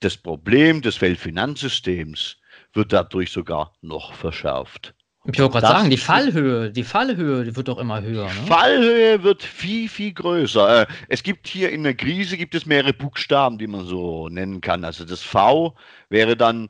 [0.00, 2.36] Das Problem des Weltfinanzsystems
[2.74, 4.94] wird dadurch sogar noch verschärft.
[5.32, 8.28] Ich wollte gerade sagen, die Fallhöhe, die Fallhöhe die wird doch immer höher.
[8.28, 8.46] Die ne?
[8.46, 10.82] Fallhöhe wird viel, viel größer.
[10.82, 14.60] Äh, es gibt hier in der Krise gibt es mehrere Buchstaben, die man so nennen
[14.60, 14.84] kann.
[14.84, 15.74] Also das V
[16.08, 16.68] wäre dann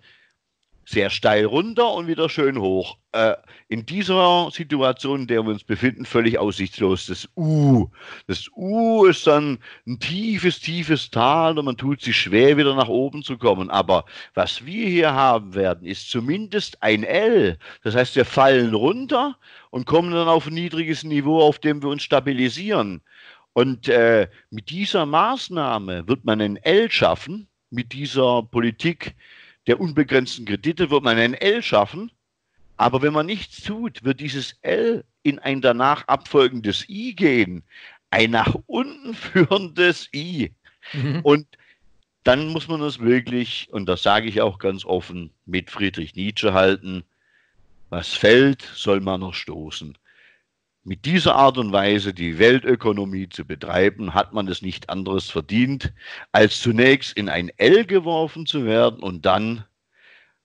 [0.88, 2.96] sehr steil runter und wieder schön hoch.
[3.10, 3.34] Äh,
[3.68, 7.06] in dieser Situation, in der wir uns befinden, völlig aussichtslos.
[7.06, 7.88] Das U.
[8.28, 12.88] Das U ist dann ein tiefes, tiefes Tal und man tut sich schwer, wieder nach
[12.88, 13.68] oben zu kommen.
[13.68, 17.58] Aber was wir hier haben werden, ist zumindest ein L.
[17.82, 19.36] Das heißt, wir fallen runter
[19.70, 23.02] und kommen dann auf ein niedriges Niveau, auf dem wir uns stabilisieren.
[23.54, 29.16] Und äh, mit dieser Maßnahme wird man ein L schaffen, mit dieser Politik,
[29.66, 32.10] der unbegrenzten Kredite wird man ein L schaffen,
[32.76, 37.64] aber wenn man nichts tut, wird dieses L in ein danach abfolgendes I gehen,
[38.10, 40.52] ein nach unten führendes I.
[40.92, 41.20] Mhm.
[41.22, 41.46] Und
[42.22, 46.52] dann muss man es wirklich, und das sage ich auch ganz offen, mit Friedrich Nietzsche
[46.52, 47.04] halten,
[47.88, 49.96] was fällt, soll man noch stoßen.
[50.88, 55.92] Mit dieser Art und Weise die Weltökonomie zu betreiben, hat man es nicht anderes verdient,
[56.30, 59.64] als zunächst in ein L geworfen zu werden und dann,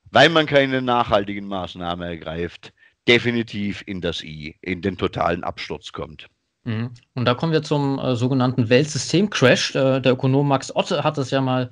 [0.10, 2.74] weil man keine nachhaltigen Maßnahmen ergreift,
[3.08, 6.26] definitiv in das I, in den totalen Absturz kommt.
[6.64, 6.90] Mhm.
[7.14, 9.76] Und da kommen wir zum äh, sogenannten Weltsystem-Crash.
[9.76, 11.70] Äh, der Ökonom Max Otte hat es ja mal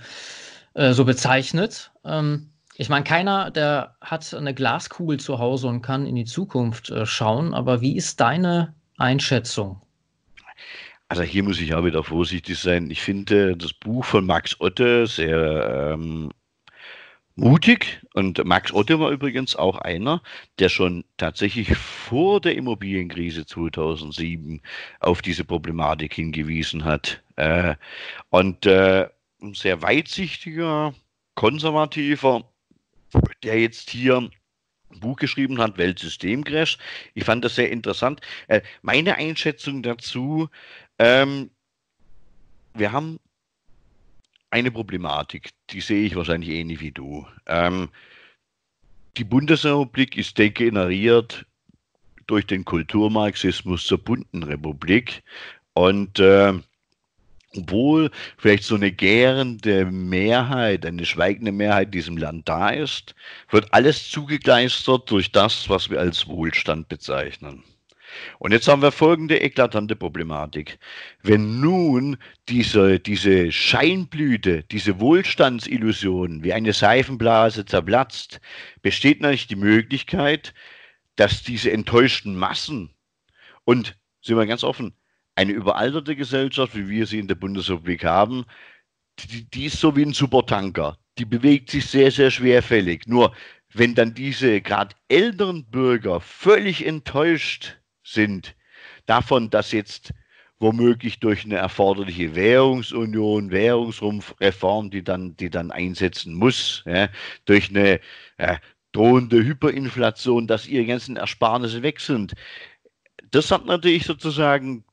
[0.75, 1.91] äh, so bezeichnet.
[2.05, 6.89] Ähm, ich meine, keiner, der hat eine Glaskugel zu Hause und kann in die Zukunft
[6.89, 9.81] äh, schauen, aber wie ist deine Einschätzung?
[11.09, 12.89] Also hier muss ich auch wieder vorsichtig sein.
[12.89, 16.31] Ich finde das Buch von Max Otte sehr ähm,
[17.35, 18.01] mutig.
[18.13, 20.21] Und Max Otte war übrigens auch einer,
[20.59, 24.61] der schon tatsächlich vor der Immobilienkrise 2007
[25.01, 27.21] auf diese Problematik hingewiesen hat.
[27.35, 27.75] Äh,
[28.29, 29.09] und äh,
[29.41, 30.93] ein sehr weitsichtiger,
[31.35, 32.45] konservativer,
[33.43, 34.17] der jetzt hier
[34.91, 36.77] ein Buch geschrieben hat, Weltsystemcrash.
[37.13, 38.21] Ich fand das sehr interessant.
[38.47, 40.49] Äh, meine Einschätzung dazu,
[40.97, 41.51] ähm,
[42.73, 43.19] wir haben
[44.51, 47.27] eine Problematik, die sehe ich wahrscheinlich ähnlich wie du.
[47.45, 47.89] Ähm,
[49.17, 51.45] die Bundesrepublik ist degeneriert
[52.27, 55.23] durch den Kulturmarxismus zur bunten Republik
[55.73, 56.53] und äh,
[57.55, 63.15] obwohl vielleicht so eine gärende Mehrheit, eine schweigende Mehrheit in diesem Land da ist,
[63.49, 67.63] wird alles zugekleistert durch das, was wir als Wohlstand bezeichnen.
[68.39, 70.79] Und jetzt haben wir folgende eklatante Problematik.
[71.21, 78.41] Wenn nun diese, diese Scheinblüte, diese Wohlstandsillusion wie eine Seifenblase zerplatzt,
[78.81, 80.53] besteht natürlich die Möglichkeit,
[81.15, 82.95] dass diese enttäuschten Massen
[83.63, 84.93] und, sind wir ganz offen,
[85.39, 88.43] eine überalterte Gesellschaft, wie wir sie in der Bundesrepublik haben,
[89.19, 90.97] die, die ist so wie ein Supertanker.
[91.17, 93.07] Die bewegt sich sehr, sehr schwerfällig.
[93.07, 93.33] Nur
[93.73, 98.53] wenn dann diese gerade älteren Bürger völlig enttäuscht sind
[99.05, 100.13] davon, dass jetzt
[100.59, 107.07] womöglich durch eine erforderliche Währungsunion, Währungsreform, die dann, die dann einsetzen muss, ja,
[107.45, 108.01] durch eine
[108.37, 108.59] ja,
[108.91, 112.33] drohende Hyperinflation, dass ihre ganzen Ersparnisse weg sind.
[113.31, 114.83] Das hat natürlich sozusagen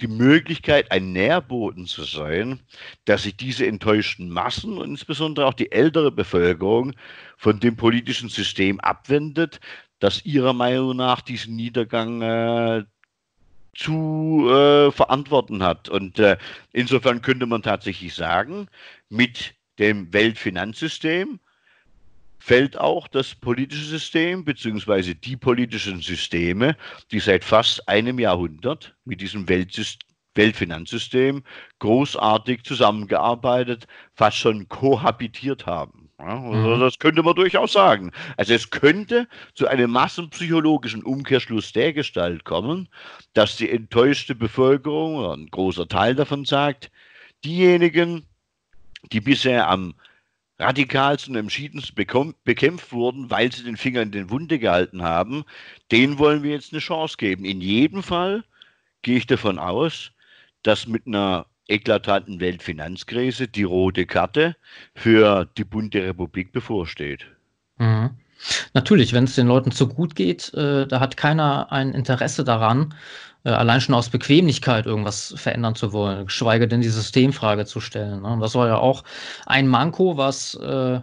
[0.00, 2.60] die Möglichkeit, ein Nährboden zu sein,
[3.04, 6.94] dass sich diese enttäuschten Massen und insbesondere auch die ältere Bevölkerung
[7.36, 9.60] von dem politischen System abwendet,
[9.98, 12.84] das Ihrer Meinung nach diesen Niedergang äh,
[13.74, 15.88] zu äh, verantworten hat.
[15.88, 16.36] Und äh,
[16.72, 18.68] insofern könnte man tatsächlich sagen,
[19.08, 21.40] mit dem Weltfinanzsystem
[22.40, 26.76] fällt auch das politische System beziehungsweise die politischen Systeme,
[27.12, 31.42] die seit fast einem Jahrhundert mit diesem Weltsystem Weltfinanzsystem
[31.80, 36.08] großartig zusammengearbeitet, fast schon kohabitiert haben.
[36.20, 36.80] Ja, also mhm.
[36.80, 38.12] das könnte man durchaus sagen.
[38.36, 42.88] Also es könnte zu einem massenpsychologischen Umkehrschluss der Gestalt kommen,
[43.32, 46.90] dass die enttäuschte Bevölkerung oder ein großer Teil davon sagt,
[47.44, 48.26] diejenigen,
[49.12, 49.94] die bisher am
[50.60, 51.94] radikalsten und entschiedensten
[52.44, 55.44] bekämpft wurden, weil sie den Finger in den Wunde gehalten haben,
[55.90, 57.44] denen wollen wir jetzt eine Chance geben.
[57.44, 58.44] In jedem Fall
[59.02, 60.12] gehe ich davon aus,
[60.62, 64.56] dass mit einer eklatanten Weltfinanzkrise die rote Karte
[64.94, 67.26] für die bunte Republik bevorsteht.
[67.78, 68.10] Mhm.
[68.72, 72.94] Natürlich, wenn es den Leuten zu gut geht, äh, da hat keiner ein Interesse daran,
[73.48, 78.22] allein schon aus Bequemlichkeit irgendwas verändern zu wollen, geschweige denn die Systemfrage zu stellen.
[78.22, 78.28] Ne?
[78.28, 79.04] Und das war ja auch
[79.46, 81.00] ein Manko, was äh,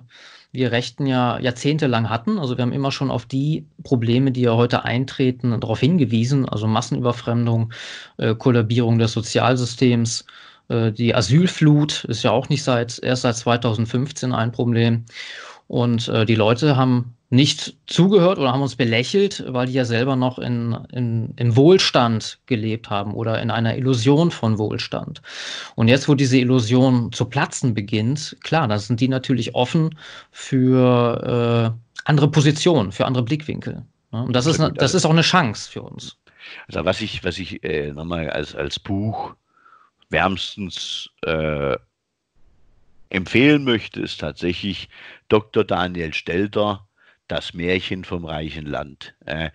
[0.51, 2.39] wir Rechten ja jahrzehntelang hatten.
[2.39, 6.47] Also wir haben immer schon auf die Probleme, die ja heute eintreten, darauf hingewiesen.
[6.47, 7.73] Also Massenüberfremdung,
[8.17, 10.25] äh, Kollabierung des Sozialsystems,
[10.69, 15.05] äh, die Asylflut ist ja auch nicht seit erst seit 2015 ein Problem.
[15.67, 20.15] Und äh, die Leute haben nicht zugehört oder haben uns belächelt, weil die ja selber
[20.15, 25.21] noch in, in, im Wohlstand gelebt haben oder in einer Illusion von Wohlstand.
[25.75, 29.97] Und jetzt, wo diese Illusion zu platzen beginnt, klar, da sind die natürlich offen
[30.31, 33.83] für äh, andere Positionen, für andere Blickwinkel.
[34.13, 34.23] Ne?
[34.23, 36.15] Und das ist, das ist auch eine Chance für uns.
[36.67, 39.35] Also was ich, was ich äh, nochmal als, als Buch
[40.09, 41.75] wärmstens äh,
[43.09, 44.87] empfehlen möchte, ist tatsächlich
[45.29, 45.63] Dr.
[45.63, 46.87] Daniel Stelter,
[47.27, 49.13] Das Märchen vom reichen Land.
[49.25, 49.49] Äh,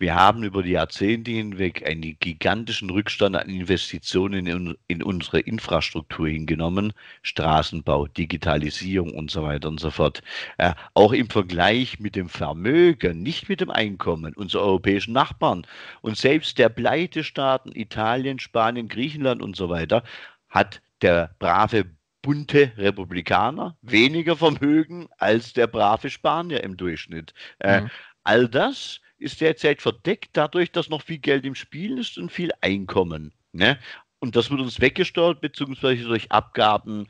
[0.00, 6.92] wir haben über die Jahrzehnte hinweg einen gigantischen Rückstand an Investitionen in, unsere Infrastruktur hingenommen.
[7.22, 10.22] Straßenbau, Digitalisierung und so weiter und so fort.
[10.56, 15.66] Äh, auch im Vergleich mit dem Vermögen, nicht mit dem Einkommen unserer europäischen Nachbarn.
[16.00, 20.04] Und selbst der Pleitestaaten Italien, Spanien, Griechenland und so weiter
[20.48, 21.86] hat der brave
[22.28, 27.32] bunte Republikaner weniger Vermögen als der brave Spanier im Durchschnitt.
[27.58, 27.90] Äh, mhm.
[28.22, 32.50] all das ist derzeit verdeckt dadurch, dass noch viel Geld im Spiel ist und viel
[32.60, 33.32] Einkommen.
[33.52, 33.78] Ne?
[34.18, 37.08] Und das wird uns weggesteuert, beziehungsweise durch Abgaben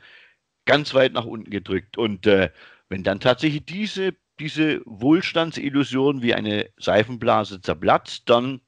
[0.63, 1.97] ganz weit nach unten gedrückt.
[1.97, 2.49] Und äh,
[2.87, 8.61] wenn dann tatsächlich diese, diese Wohlstandsillusion wie eine Seifenblase zerplatzt, dann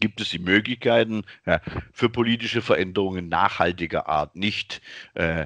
[0.00, 1.60] gibt es die Möglichkeiten ja,
[1.92, 4.80] für politische Veränderungen nachhaltiger Art, nicht
[5.12, 5.44] äh,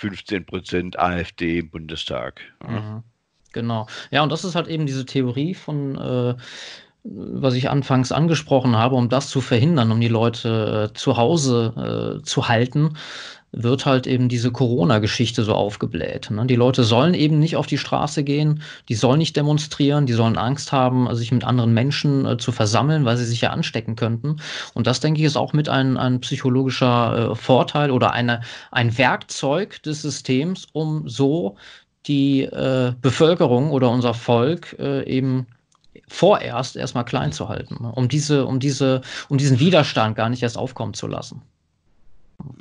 [0.00, 2.40] 15 Prozent AfD im Bundestag.
[2.66, 3.02] Mhm.
[3.52, 3.86] Genau.
[4.10, 6.34] Ja, und das ist halt eben diese Theorie von, äh,
[7.04, 12.20] was ich anfangs angesprochen habe, um das zu verhindern, um die Leute äh, zu Hause
[12.20, 12.96] äh, zu halten,
[13.52, 16.30] wird halt eben diese Corona-Geschichte so aufgebläht.
[16.30, 16.46] Ne?
[16.46, 20.38] Die Leute sollen eben nicht auf die Straße gehen, die sollen nicht demonstrieren, die sollen
[20.38, 24.36] Angst haben, sich mit anderen Menschen äh, zu versammeln, weil sie sich ja anstecken könnten.
[24.74, 28.96] Und das, denke ich, ist auch mit ein, ein psychologischer äh, Vorteil oder eine, ein
[28.96, 31.56] Werkzeug des Systems, um so
[32.06, 35.46] die äh, Bevölkerung oder unser Volk äh, eben
[36.08, 37.92] vorerst erstmal klein zu halten, ne?
[37.92, 41.42] um diese, um diese, um diesen Widerstand gar nicht erst aufkommen zu lassen.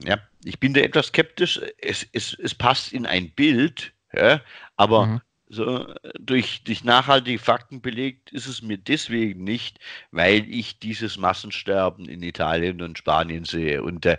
[0.03, 1.59] Ja, ich bin da etwas skeptisch.
[1.77, 4.41] Es, es, es passt in ein Bild, ja,
[4.77, 5.21] aber mhm.
[5.47, 9.79] so durch, durch nachhaltige Fakten belegt ist es mir deswegen nicht,
[10.11, 13.83] weil ich dieses Massensterben in Italien und Spanien sehe.
[13.83, 14.17] Und äh,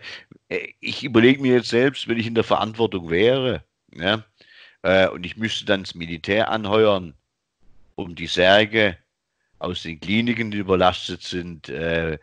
[0.81, 4.25] ich überlege mir jetzt selbst, wenn ich in der Verantwortung wäre, ja,
[4.83, 7.15] äh, und ich müsste dann das Militär anheuern,
[7.95, 8.97] um die Särge
[9.59, 12.19] aus den Kliniken, die überlastet sind, äh,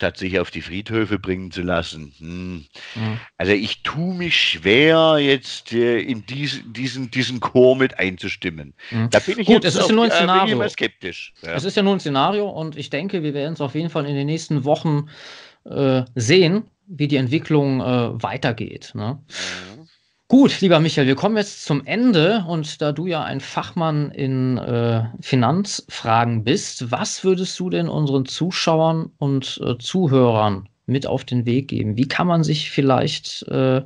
[0.00, 2.12] tatsächlich auf die Friedhöfe bringen zu lassen.
[2.18, 2.64] Hm.
[2.94, 3.20] Mhm.
[3.38, 8.74] Also ich tue mich schwer, jetzt äh, in diesen, diesen, diesen Chor mit einzustimmen.
[8.90, 9.10] Mhm.
[9.10, 10.68] Da bin ich Gut, jetzt es ist ja nur ein Szenario.
[10.68, 11.32] skeptisch.
[11.42, 11.54] Ja.
[11.54, 14.06] Es ist ja nur ein Szenario und ich denke, wir werden es auf jeden Fall
[14.06, 15.08] in den nächsten Wochen
[15.64, 18.92] äh, sehen, wie die Entwicklung äh, weitergeht.
[18.94, 19.18] Ne?
[19.28, 19.79] Mhm.
[20.30, 24.58] Gut, lieber Michael, wir kommen jetzt zum Ende und da du ja ein Fachmann in
[24.58, 31.46] äh, Finanzfragen bist, was würdest du denn unseren Zuschauern und äh, Zuhörern mit auf den
[31.46, 31.96] Weg geben?
[31.96, 33.82] Wie kann man sich vielleicht äh,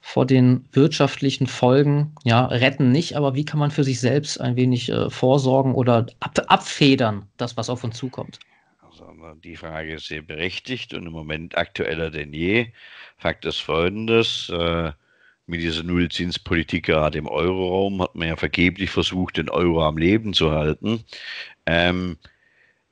[0.00, 4.54] vor den wirtschaftlichen Folgen, ja, retten nicht, aber wie kann man für sich selbst ein
[4.54, 8.38] wenig äh, vorsorgen oder ab abfedern, das, was auf uns zukommt?
[8.80, 9.04] Also
[9.42, 12.68] die Frage ist sehr berechtigt und im Moment aktueller denn je.
[13.16, 14.92] Fakt ist folgendes, äh,
[15.50, 20.32] mit dieser Nullzinspolitik gerade im Euroraum hat man ja vergeblich versucht, den Euro am Leben
[20.32, 21.04] zu halten.
[21.66, 22.16] Ähm,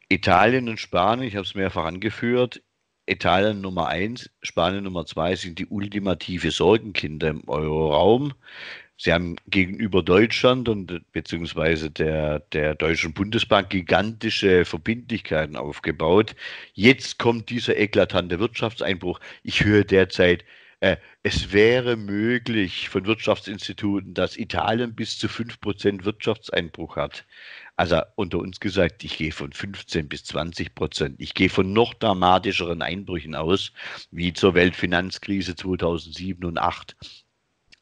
[0.09, 2.61] Italien und Spanien, ich habe es mehrfach angeführt,
[3.07, 8.35] Italien Nummer eins, Spanien Nummer zwei sind die ultimative Sorgenkinder im Euroraum.
[9.01, 16.35] Sie haben gegenüber Deutschland und beziehungsweise der, der Deutschen Bundesbank gigantische Verbindlichkeiten aufgebaut.
[16.75, 19.21] Jetzt kommt dieser eklatante Wirtschaftseinbruch.
[19.45, 20.45] Ich höre derzeit äh,
[20.81, 27.27] es wäre möglich von Wirtschaftsinstituten, dass Italien bis zu 5% Wirtschaftseinbruch hat.
[27.77, 31.17] Also unter uns gesagt, ich gehe von 15 bis 20 Prozent.
[31.21, 33.73] Ich gehe von noch dramatischeren Einbrüchen aus,
[34.11, 36.97] wie zur Weltfinanzkrise 2007 und 2008.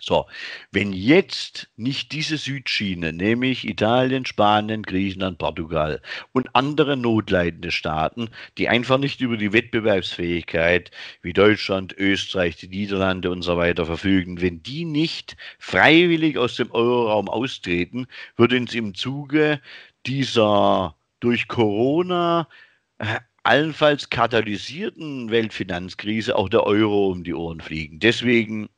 [0.09, 0.27] So,
[0.71, 6.01] wenn jetzt nicht diese Südschiene, nämlich Italien, Spanien, Griechenland, Portugal
[6.33, 10.93] und andere notleidende Staaten, die einfach nicht über die Wettbewerbsfähigkeit
[11.23, 16.71] wie Deutschland, Österreich, die Niederlande und so weiter verfügen, wenn die nicht freiwillig aus dem
[16.71, 19.61] Euroraum austreten, würde uns im Zuge
[20.07, 22.47] dieser durch Corona
[22.99, 27.99] äh, allenfalls katalysierten Weltfinanzkrise auch der Euro um die Ohren fliegen.
[27.99, 28.69] Deswegen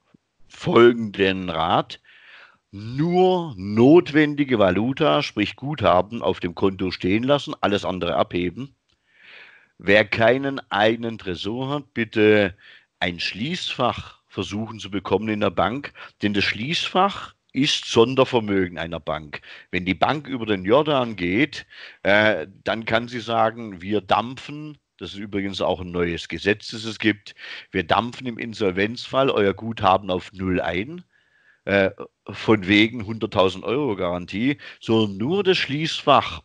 [0.48, 2.00] folgenden Rat.
[2.70, 8.74] Nur notwendige Valuta, sprich Guthaben, auf dem Konto stehen lassen, alles andere abheben.
[9.78, 12.56] Wer keinen eigenen Tresor hat, bitte
[13.00, 19.40] ein Schließfach versuchen zu bekommen in der Bank, denn das Schließfach ist Sondervermögen einer Bank.
[19.70, 21.66] Wenn die Bank über den Jordan geht,
[22.02, 26.84] äh, dann kann sie sagen, wir dampfen das ist übrigens auch ein neues Gesetz, das
[26.84, 27.34] es gibt.
[27.70, 31.04] Wir dampfen im Insolvenzfall euer Guthaben auf Null ein.
[31.68, 31.90] Äh,
[32.30, 36.42] von wegen 100.000 Euro Garantie, sondern nur das Schließfach.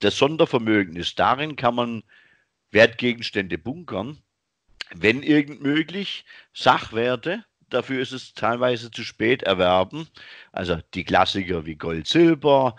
[0.00, 2.02] Das Sondervermögen ist darin, kann man
[2.72, 4.18] Wertgegenstände bunkern,
[4.92, 10.08] wenn irgend möglich, Sachwerte, dafür ist es teilweise zu spät erwerben.
[10.50, 12.74] Also die Klassiker wie Gold, Silber,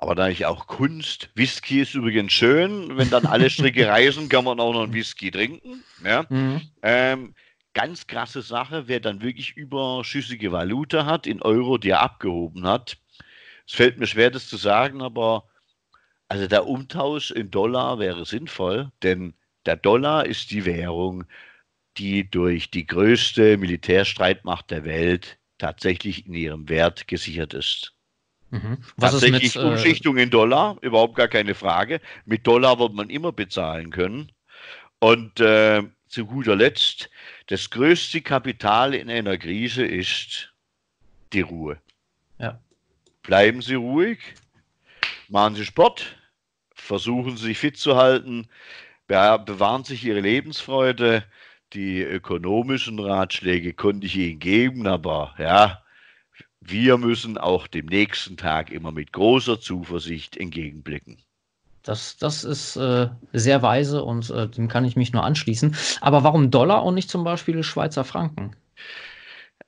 [0.00, 2.96] aber da ich auch Kunst, Whisky ist übrigens schön.
[2.96, 5.84] Wenn dann alle Stricke reisen, kann man auch noch einen Whisky trinken.
[6.02, 6.24] Ja?
[6.30, 6.62] Mhm.
[6.82, 7.34] Ähm,
[7.74, 12.96] ganz krasse Sache, wer dann wirklich überschüssige Valuta hat, in Euro, die er abgehoben hat.
[13.66, 15.44] Es fällt mir schwer, das zu sagen, aber
[16.28, 19.34] also der Umtausch in Dollar wäre sinnvoll, denn
[19.66, 21.24] der Dollar ist die Währung,
[21.98, 27.92] die durch die größte Militärstreitmacht der Welt tatsächlich in ihrem Wert gesichert ist.
[28.50, 28.78] Mhm.
[28.96, 32.00] Was Tatsächlich ist mit, äh, Umschichtung in Dollar, überhaupt gar keine Frage.
[32.24, 34.32] Mit Dollar wird man immer bezahlen können.
[34.98, 37.10] Und äh, zu guter Letzt,
[37.46, 40.52] das größte Kapital in einer Krise ist
[41.32, 41.78] die Ruhe.
[42.38, 42.60] Ja.
[43.22, 44.18] Bleiben Sie ruhig,
[45.28, 46.16] machen Sie Sport,
[46.74, 48.48] versuchen Sie sich fit zu halten,
[49.06, 51.24] bewahren sich Ihre Lebensfreude.
[51.72, 55.84] Die ökonomischen Ratschläge konnte ich Ihnen geben, aber ja,
[56.60, 61.18] wir müssen auch dem nächsten Tag immer mit großer Zuversicht entgegenblicken.
[61.82, 65.74] Das, das ist äh, sehr weise und äh, dem kann ich mich nur anschließen.
[66.02, 68.54] Aber warum Dollar und nicht zum Beispiel Schweizer Franken?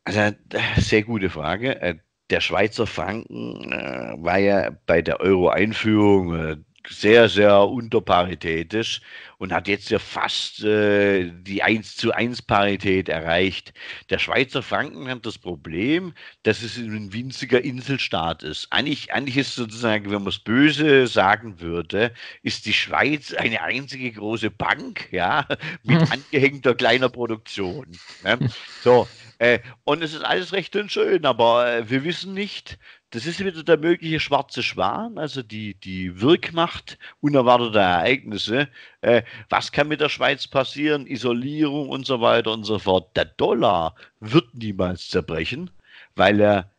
[0.04, 0.36] Also,
[0.76, 1.80] sehr gute Frage.
[1.80, 1.96] Äh,
[2.28, 6.56] der Schweizer Franken äh, war ja bei der Euro-Einführung äh,
[6.88, 9.00] sehr, sehr unterparitätisch
[9.38, 13.72] und hat jetzt ja fast äh, die 1 zu 1 Parität erreicht.
[14.08, 16.14] Der Schweizer Franken hat das Problem,
[16.44, 18.68] dass es ein winziger Inselstaat ist.
[18.70, 22.12] Eigentlich, eigentlich ist sozusagen, wenn man es böse sagen würde,
[22.42, 25.46] ist die Schweiz eine einzige große Bank, ja,
[25.82, 27.86] mit angehängter kleiner Produktion.
[28.22, 28.38] Ne?
[28.82, 29.08] So,
[29.38, 32.78] äh, und es ist alles recht und schön, aber äh, wir wissen nicht,
[33.12, 38.68] das ist wieder der mögliche schwarze Schwan, also die, die Wirkmacht unerwarteter Ereignisse.
[39.02, 41.06] Äh, was kann mit der Schweiz passieren?
[41.06, 43.14] Isolierung und so weiter und so fort.
[43.14, 45.70] Der Dollar wird niemals zerbrechen,
[46.16, 46.72] weil er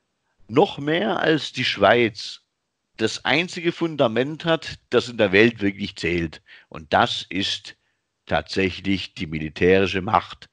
[0.48, 2.42] noch mehr als die Schweiz
[2.98, 6.42] das einzige Fundament hat, das in der Welt wirklich zählt.
[6.68, 7.76] Und das ist
[8.26, 10.50] tatsächlich die militärische Macht.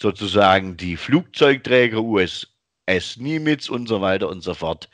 [0.00, 2.46] Sozusagen die Flugzeugträger US,
[2.90, 3.16] S.
[3.16, 4.88] Nimitz und so weiter und so fort.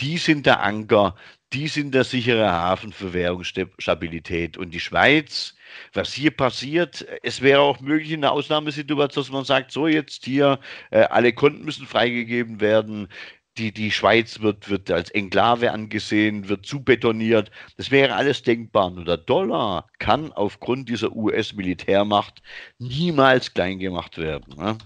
[0.00, 1.14] Die sind der Anker,
[1.52, 4.56] die sind der sichere Hafen für Währungsstabilität.
[4.56, 5.54] Und die Schweiz,
[5.92, 10.24] was hier passiert, es wäre auch möglich in einer Ausnahmesituation, dass man sagt, so jetzt
[10.24, 10.58] hier,
[10.90, 13.08] äh, alle Konten müssen freigegeben werden,
[13.56, 17.50] die, die Schweiz wird, wird als Enklave angesehen, wird zubetoniert.
[17.76, 18.90] Das wäre alles denkbar.
[18.90, 22.42] Nur der Dollar kann aufgrund dieser US-Militärmacht
[22.78, 24.56] niemals klein gemacht werden.
[24.56, 24.78] Ne?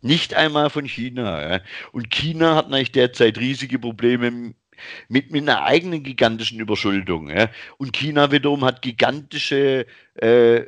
[0.00, 1.54] Nicht einmal von China.
[1.54, 1.60] Ja.
[1.92, 4.54] Und China hat natürlich derzeit riesige Probleme
[5.08, 7.30] mit, mit einer eigenen gigantischen Überschuldung.
[7.30, 7.50] Ja.
[7.78, 10.66] Und China wiederum hat gigantische äh,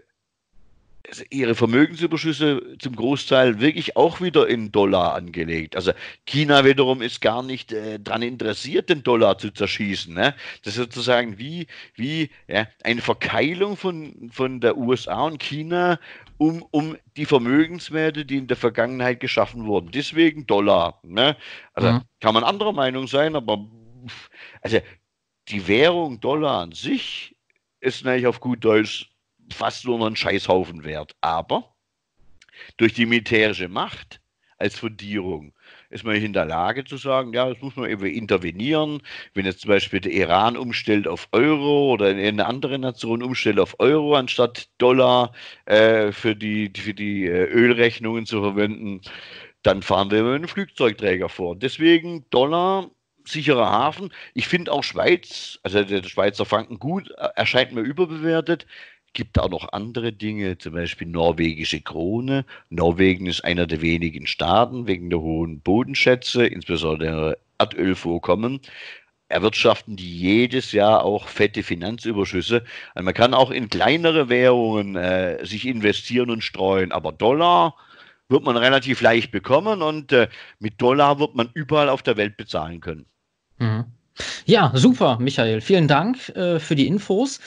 [1.30, 5.76] ihre Vermögensüberschüsse zum Großteil wirklich auch wieder in Dollar angelegt.
[5.76, 5.92] Also
[6.26, 10.14] China wiederum ist gar nicht äh, daran interessiert, den Dollar zu zerschießen.
[10.14, 10.34] Ne?
[10.62, 15.98] Das ist sozusagen wie, wie ja, eine Verkeilung von, von der USA und China
[16.40, 19.90] um, um die Vermögenswerte, die in der Vergangenheit geschaffen wurden.
[19.90, 20.98] Deswegen Dollar.
[21.02, 21.36] Ne?
[21.74, 22.00] Also mhm.
[22.18, 23.66] kann man anderer Meinung sein, aber
[24.62, 24.80] also
[25.48, 27.36] die Währung Dollar an sich
[27.80, 29.10] ist natürlich auf gut Deutsch
[29.52, 31.14] fast nur noch ein Scheißhaufen wert.
[31.20, 31.74] Aber
[32.78, 34.22] durch die militärische Macht
[34.56, 35.52] als Fundierung
[35.90, 39.02] ist man in der Lage zu sagen, ja, das muss man eben intervenieren.
[39.34, 43.76] Wenn jetzt zum Beispiel der Iran umstellt auf Euro oder eine andere Nation umstellt auf
[43.80, 45.32] Euro anstatt Dollar
[45.66, 49.00] äh, für die, für die äh, Ölrechnungen zu verwenden,
[49.62, 51.56] dann fahren wir mit einem Flugzeugträger vor.
[51.56, 52.90] Deswegen Dollar,
[53.24, 54.12] sicherer Hafen.
[54.34, 58.66] Ich finde auch Schweiz, also der Schweizer Franken gut, äh, erscheint mir überbewertet
[59.12, 62.44] gibt auch noch andere Dinge, zum Beispiel norwegische Krone.
[62.68, 68.60] Norwegen ist einer der wenigen Staaten wegen der hohen Bodenschätze, insbesondere Erdölvorkommen,
[69.28, 72.64] erwirtschaften die jedes Jahr auch fette Finanzüberschüsse.
[72.94, 77.76] Also man kann auch in kleinere Währungen äh, sich investieren und streuen, aber Dollar
[78.28, 82.36] wird man relativ leicht bekommen und äh, mit Dollar wird man überall auf der Welt
[82.36, 83.06] bezahlen können.
[83.58, 83.84] Mhm.
[84.44, 85.60] Ja, super, Michael.
[85.60, 87.40] Vielen Dank äh, für die Infos.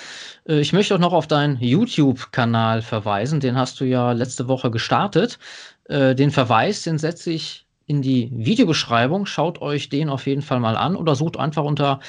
[0.47, 3.39] Äh, ich möchte auch noch auf deinen YouTube-Kanal verweisen.
[3.39, 5.39] Den hast du ja letzte Woche gestartet.
[5.85, 9.25] Äh, den Verweis, den setze ich in die Videobeschreibung.
[9.25, 11.99] Schaut euch den auf jeden Fall mal an oder sucht einfach unter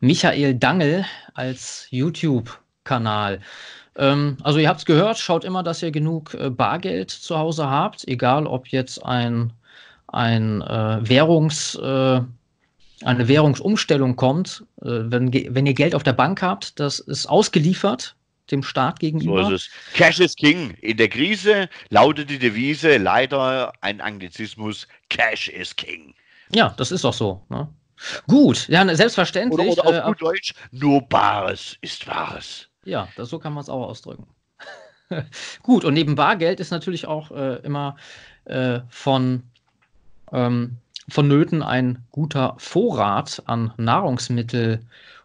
[0.00, 1.04] Michael Dangel
[1.34, 3.40] als YouTube-Kanal.
[3.96, 7.68] Ähm, also ihr habt es gehört, schaut immer, dass ihr genug äh, Bargeld zu Hause
[7.68, 9.52] habt, egal ob jetzt ein,
[10.08, 11.78] ein äh, Währungs...
[13.04, 18.16] Eine Währungsumstellung kommt, äh, wenn, wenn ihr Geld auf der Bank habt, das ist ausgeliefert
[18.50, 19.44] dem Staat gegenüber.
[19.44, 19.94] So ist es.
[19.94, 20.74] Cash is King.
[20.80, 26.14] In der Krise lautet die Devise leider ein Anglizismus: Cash is King.
[26.54, 27.42] Ja, das ist auch so.
[27.48, 27.68] Ne?
[28.26, 29.68] Gut, ja, selbstverständlich.
[29.68, 32.68] Oder, oder auf äh, gut Deutsch: Nur Bares ist Wahres.
[32.84, 34.26] Ja, das, so kann man es auch ausdrücken.
[35.62, 37.96] gut, und neben Bargeld ist natürlich auch äh, immer
[38.44, 39.44] äh, von
[40.32, 40.78] ähm,
[41.08, 44.80] vonnöten, ein guter Vorrat an Nahrungsmittel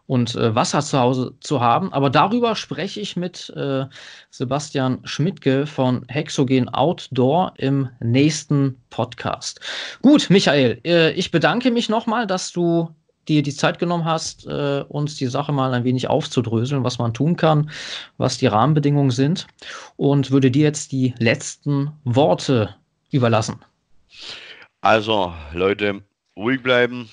[0.07, 1.93] und äh, Wasser zu Hause zu haben.
[1.93, 3.85] Aber darüber spreche ich mit äh,
[4.31, 9.59] Sebastian Schmidtke von Hexogen Outdoor im nächsten Podcast.
[10.01, 12.89] Gut, Michael, äh, ich bedanke mich nochmal, dass du
[13.27, 17.13] dir die Zeit genommen hast, äh, uns die Sache mal ein wenig aufzudröseln, was man
[17.13, 17.69] tun kann,
[18.17, 19.47] was die Rahmenbedingungen sind
[19.97, 22.75] und würde dir jetzt die letzten Worte
[23.11, 23.59] überlassen.
[24.81, 26.03] Also, Leute,
[26.35, 27.09] ruhig bleiben.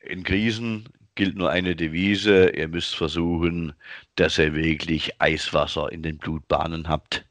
[0.00, 2.50] In Krisen gilt nur eine Devise.
[2.50, 3.72] Ihr müsst versuchen,
[4.16, 7.24] dass ihr wirklich Eiswasser in den Blutbahnen habt.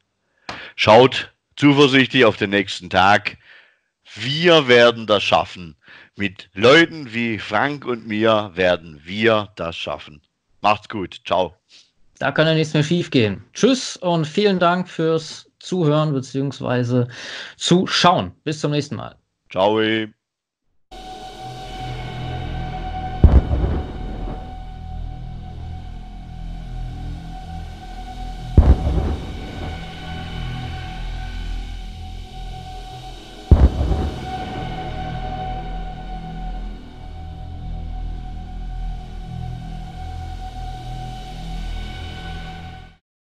[0.76, 3.38] Schaut zuversichtlich auf den nächsten Tag.
[4.16, 5.76] Wir werden das schaffen.
[6.16, 10.22] Mit Leuten wie Frank und mir werden wir das schaffen.
[10.62, 11.22] Macht's gut.
[11.26, 11.56] Ciao.
[12.20, 13.44] Da kann ja nichts mehr schief gehen.
[13.54, 17.06] Tschüss und vielen Dank fürs Zuhören bzw.
[17.58, 18.32] Zuschauen.
[18.44, 19.18] Bis zum nächsten Mal.
[19.56, 19.80] Ciao.